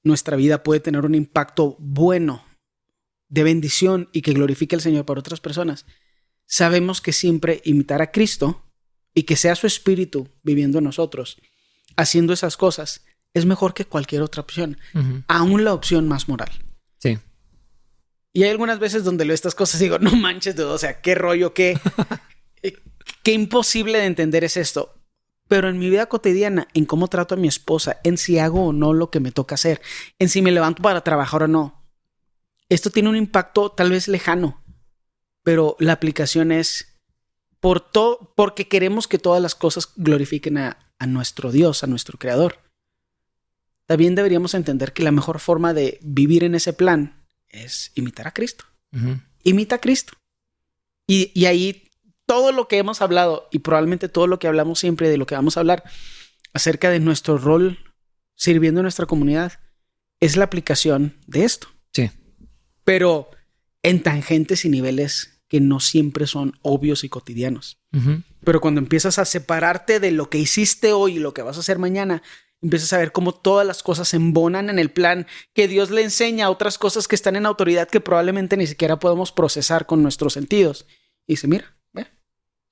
[0.03, 2.45] nuestra vida puede tener un impacto bueno,
[3.29, 5.85] de bendición y que glorifique al Señor para otras personas,
[6.47, 8.66] sabemos que siempre imitar a Cristo
[9.17, 11.39] y que sea su espíritu viviendo en nosotros,
[11.97, 14.79] haciendo esas cosas, es mejor que cualquier otra opción,
[15.27, 16.51] aún la opción más moral.
[16.99, 17.19] Sí.
[18.35, 21.15] Y hay algunas veces donde leo estas cosas y digo, no manches, o sea, qué
[21.15, 21.81] rollo, qué,
[23.23, 24.95] qué imposible de entender es esto.
[25.49, 28.73] Pero en mi vida cotidiana, en cómo trato a mi esposa, en si hago o
[28.75, 29.81] no lo que me toca hacer,
[30.19, 31.89] en si me levanto para trabajar o no,
[32.69, 34.63] esto tiene un impacto tal vez lejano,
[35.43, 36.96] pero la aplicación es
[37.67, 42.17] por todo, porque queremos que todas las cosas glorifiquen a, a nuestro Dios, a nuestro
[42.17, 42.61] Creador.
[43.87, 48.33] También deberíamos entender que la mejor forma de vivir en ese plan es imitar a
[48.33, 48.67] Cristo.
[49.43, 50.13] Imita a Cristo.
[51.09, 51.91] Y, ahí
[52.25, 55.35] todo lo que hemos hablado y probablemente todo lo que hablamos siempre de lo que
[55.35, 55.83] vamos a hablar
[56.53, 57.81] acerca de nuestro rol
[58.37, 59.59] sirviendo a nuestra comunidad
[60.21, 61.67] es la aplicación de esto.
[61.93, 62.13] Sí.
[62.85, 63.29] Pero
[63.83, 67.79] en tangentes y niveles que no siempre son obvios y cotidianos.
[68.45, 71.61] Pero cuando empiezas a separarte de lo que hiciste hoy y lo que vas a
[71.61, 72.23] hacer mañana,
[72.61, 76.03] empiezas a ver cómo todas las cosas se embonan en el plan que Dios le
[76.03, 80.03] enseña a otras cosas que están en autoridad que probablemente ni siquiera podemos procesar con
[80.03, 80.87] nuestros sentidos.
[81.27, 82.07] Y dice, mira, ve,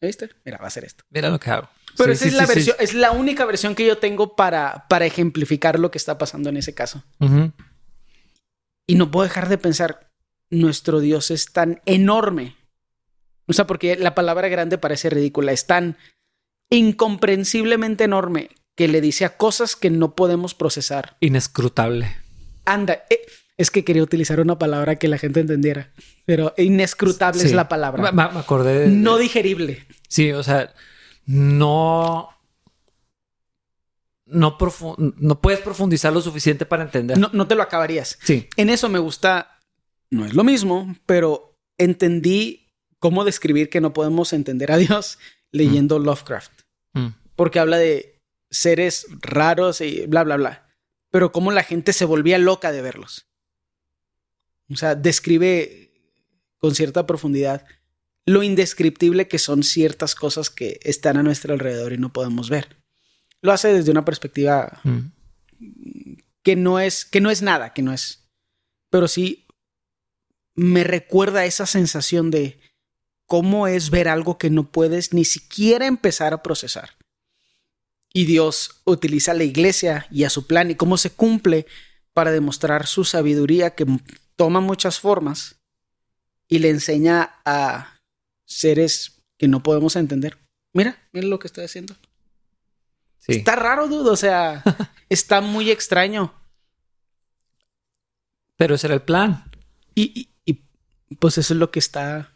[0.01, 0.31] ¿viste?
[0.45, 1.05] Mira, va a ser esto.
[1.11, 1.69] Mira lo que hago.
[1.97, 5.79] Pero esa es la versión, es la única versión que yo tengo para, para ejemplificar
[5.79, 7.05] lo que está pasando en ese caso.
[8.87, 10.11] Y no puedo dejar de pensar,
[10.51, 12.57] nuestro Dios es tan enorme.
[13.47, 15.97] O sea, porque la palabra grande parece ridícula, es tan
[16.71, 21.17] incomprensiblemente enorme que le dice a cosas que no podemos procesar.
[21.21, 22.17] Inescrutable.
[22.65, 23.21] Anda, eh,
[23.57, 25.93] es que quería utilizar una palabra que la gente entendiera,
[26.25, 28.11] pero inescrutable es la palabra.
[28.11, 28.89] Me, acordé de...
[28.89, 29.87] No digerible.
[30.09, 30.75] Sí, o sea,
[31.27, 32.31] no...
[34.27, 34.57] No,
[35.19, 37.19] no puedes profundizar lo suficiente para entender.
[37.19, 38.19] No, no te lo acabarías.
[38.23, 38.49] Sí.
[38.57, 39.61] En eso me gusta,
[40.11, 42.64] no es lo mismo, pero entendí
[43.05, 45.19] cómo describir que no podemos entender a Dios
[45.53, 46.63] leyendo Lovecraft.
[46.95, 47.09] Mm.
[47.37, 50.75] Porque habla de seres raros y bla, bla, bla.
[51.11, 53.27] Pero cómo la gente se volvía loca de verlos.
[54.71, 55.93] O sea, describe
[56.57, 57.67] con cierta profundidad
[58.25, 62.83] lo indescriptible que son ciertas cosas que están a nuestro alrededor y no podemos ver.
[63.43, 65.01] Lo hace desde una perspectiva mm.
[66.43, 68.31] que no es que no es nada, que no es
[68.89, 69.47] pero sí
[70.55, 72.64] me recuerda esa sensación de
[73.27, 76.97] cómo es ver algo que no puedes ni siquiera empezar a procesar.
[78.13, 81.67] Y Dios utiliza a la iglesia y a su plan y cómo se cumple
[82.13, 83.87] para demostrar su sabiduría que
[84.37, 85.57] toma muchas formas
[86.49, 88.01] y le enseña a
[88.45, 90.39] seres que no podemos entender.
[90.73, 91.97] Mira, mira lo que está haciendo.
[93.27, 94.63] Está raro, dudo, o sea,
[95.09, 96.35] está muy extraño.
[98.57, 99.51] Pero ese era el plan.
[99.95, 100.31] y,
[101.19, 102.34] pues eso es lo que está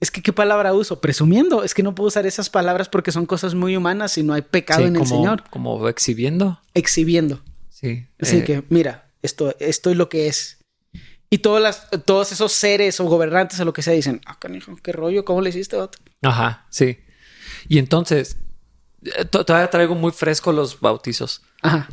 [0.00, 1.00] es que, ¿qué palabra uso?
[1.00, 1.62] Presumiendo.
[1.62, 4.40] Es que no puedo usar esas palabras porque son cosas muy humanas y no hay
[4.40, 5.44] pecado en el Señor.
[5.50, 6.58] Como exhibiendo.
[6.72, 7.42] Exhibiendo.
[7.68, 8.06] Sí.
[8.18, 10.58] Así eh, que, mira, esto, esto es lo que es.
[11.28, 14.74] Y todas las, todos esos seres o gobernantes o lo que sea dicen, ah, canijo,
[14.82, 16.02] qué rollo, ¿cómo le hiciste, otro?
[16.22, 16.98] Ajá, sí.
[17.68, 18.38] Y entonces,
[19.04, 21.42] eh, todavía traigo muy fresco los bautizos.
[21.60, 21.88] Ajá.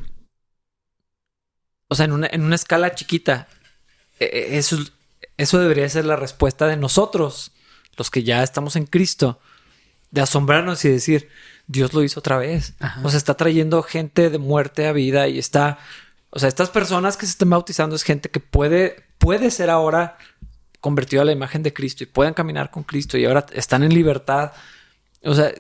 [1.90, 3.50] O sea, en una, en una escala chiquita,
[4.20, 4.78] eh, eso,
[5.36, 7.52] eso debería ser la respuesta de nosotros
[7.98, 9.40] los que ya estamos en Cristo,
[10.12, 11.30] de asombrarnos y decir,
[11.68, 12.74] Dios lo hizo otra vez.
[13.04, 15.80] O sea, está trayendo gente de muerte a vida y está,
[16.30, 20.18] o sea, estas personas que se están bautizando es gente que puede, puede ser ahora
[20.80, 23.94] convertido a la imagen de Cristo y pueden caminar con Cristo y ahora están en
[23.94, 24.54] libertad.
[25.24, 25.52] O sea,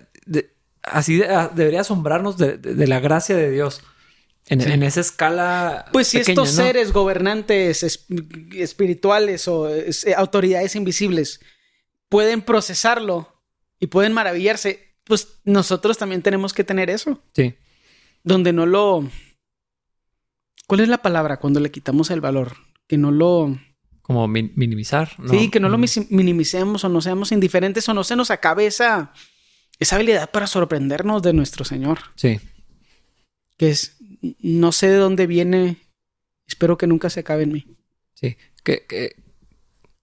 [0.84, 1.22] así
[1.54, 3.82] debería asombrarnos de, la gracia de Dios.
[4.50, 5.88] En, esa escala.
[5.92, 7.84] Pues si estos seres gobernantes
[8.54, 9.70] espirituales o
[10.16, 11.42] autoridades invisibles
[12.10, 13.44] pueden procesarlo
[13.80, 17.22] y pueden maravillarse, pues nosotros también tenemos que tener eso.
[17.34, 17.56] Sí.
[18.24, 19.10] Donde no lo...
[20.68, 22.58] ¿Cuál es la palabra cuando le quitamos el valor?
[22.88, 23.58] Que no lo...
[24.02, 25.10] Como minimizar.
[25.30, 29.12] Sí, que no lo minimicemos o no seamos indiferentes o no se nos acabe esa,
[29.80, 32.00] esa habilidad para sorprendernos de nuestro Señor.
[32.16, 32.40] Sí.
[33.58, 33.98] Que es,
[34.40, 35.78] no sé de dónde viene,
[36.48, 37.78] espero que nunca se acabe en mí.
[38.14, 39.22] Sí, que, que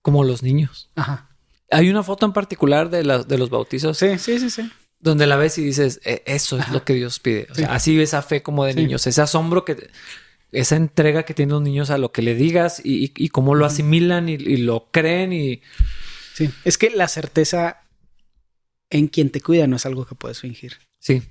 [0.02, 0.90] como los niños.
[0.96, 1.33] Ajá.
[1.70, 3.98] Hay una foto en particular de, de los bautizos.
[3.98, 4.70] Sí, sí, sí, sí.
[4.98, 7.46] Donde la ves y dices, e, eso es lo que Dios pide.
[7.50, 9.90] O sea, así esa fe como de niños, ese asombro que,
[10.52, 13.66] esa entrega que tienen los niños a lo que le digas y, y, cómo lo
[13.66, 15.62] asimilan y, lo creen y...
[16.34, 17.82] Sí, es que la certeza
[18.90, 20.78] en quien te cuida no es algo que puedes fingir.
[20.98, 21.22] Sí,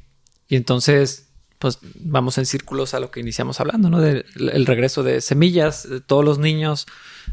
[0.48, 1.33] y entonces
[1.64, 4.01] pues vamos en círculos a lo que iniciamos hablando, ¿no?
[4.01, 6.88] Del el regreso de semillas, de todos los niños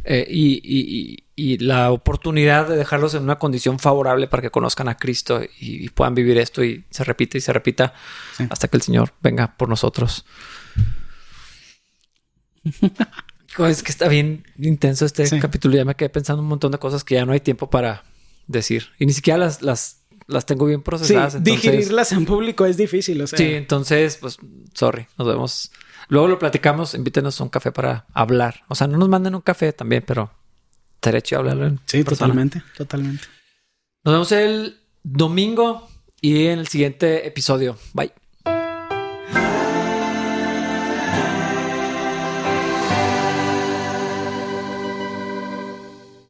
[0.05, 1.25] eh, y,
[1.59, 6.15] la oportunidad de dejarlos en una condición favorable para que conozcan a Cristo y, puedan
[6.15, 7.93] vivir esto y se repite y se repita
[8.51, 10.25] hasta que el Señor venga por nosotros.
[13.69, 15.75] es que está bien intenso este capítulo.
[15.75, 18.05] Ya me quedé pensando un montón de cosas que ya no hay tiempo para
[18.47, 18.91] decir.
[19.01, 20.00] Y ni siquiera las, las
[20.31, 21.35] las tengo bien procesadas.
[21.35, 23.37] Sí, digerirlas en público es difícil, o sea.
[23.37, 24.39] Sí, entonces, pues,
[24.75, 25.73] sorry, nos vemos.
[26.09, 28.65] Luego lo platicamos, invítenos a un café para hablar.
[28.69, 30.31] O sea, no nos manden un café también, pero
[30.95, 33.25] estaría chido hablarlo en Sí, totalmente, totalmente.
[34.05, 35.89] Nos vemos el domingo
[36.21, 37.77] y en el siguiente episodio.
[37.93, 38.13] Bye.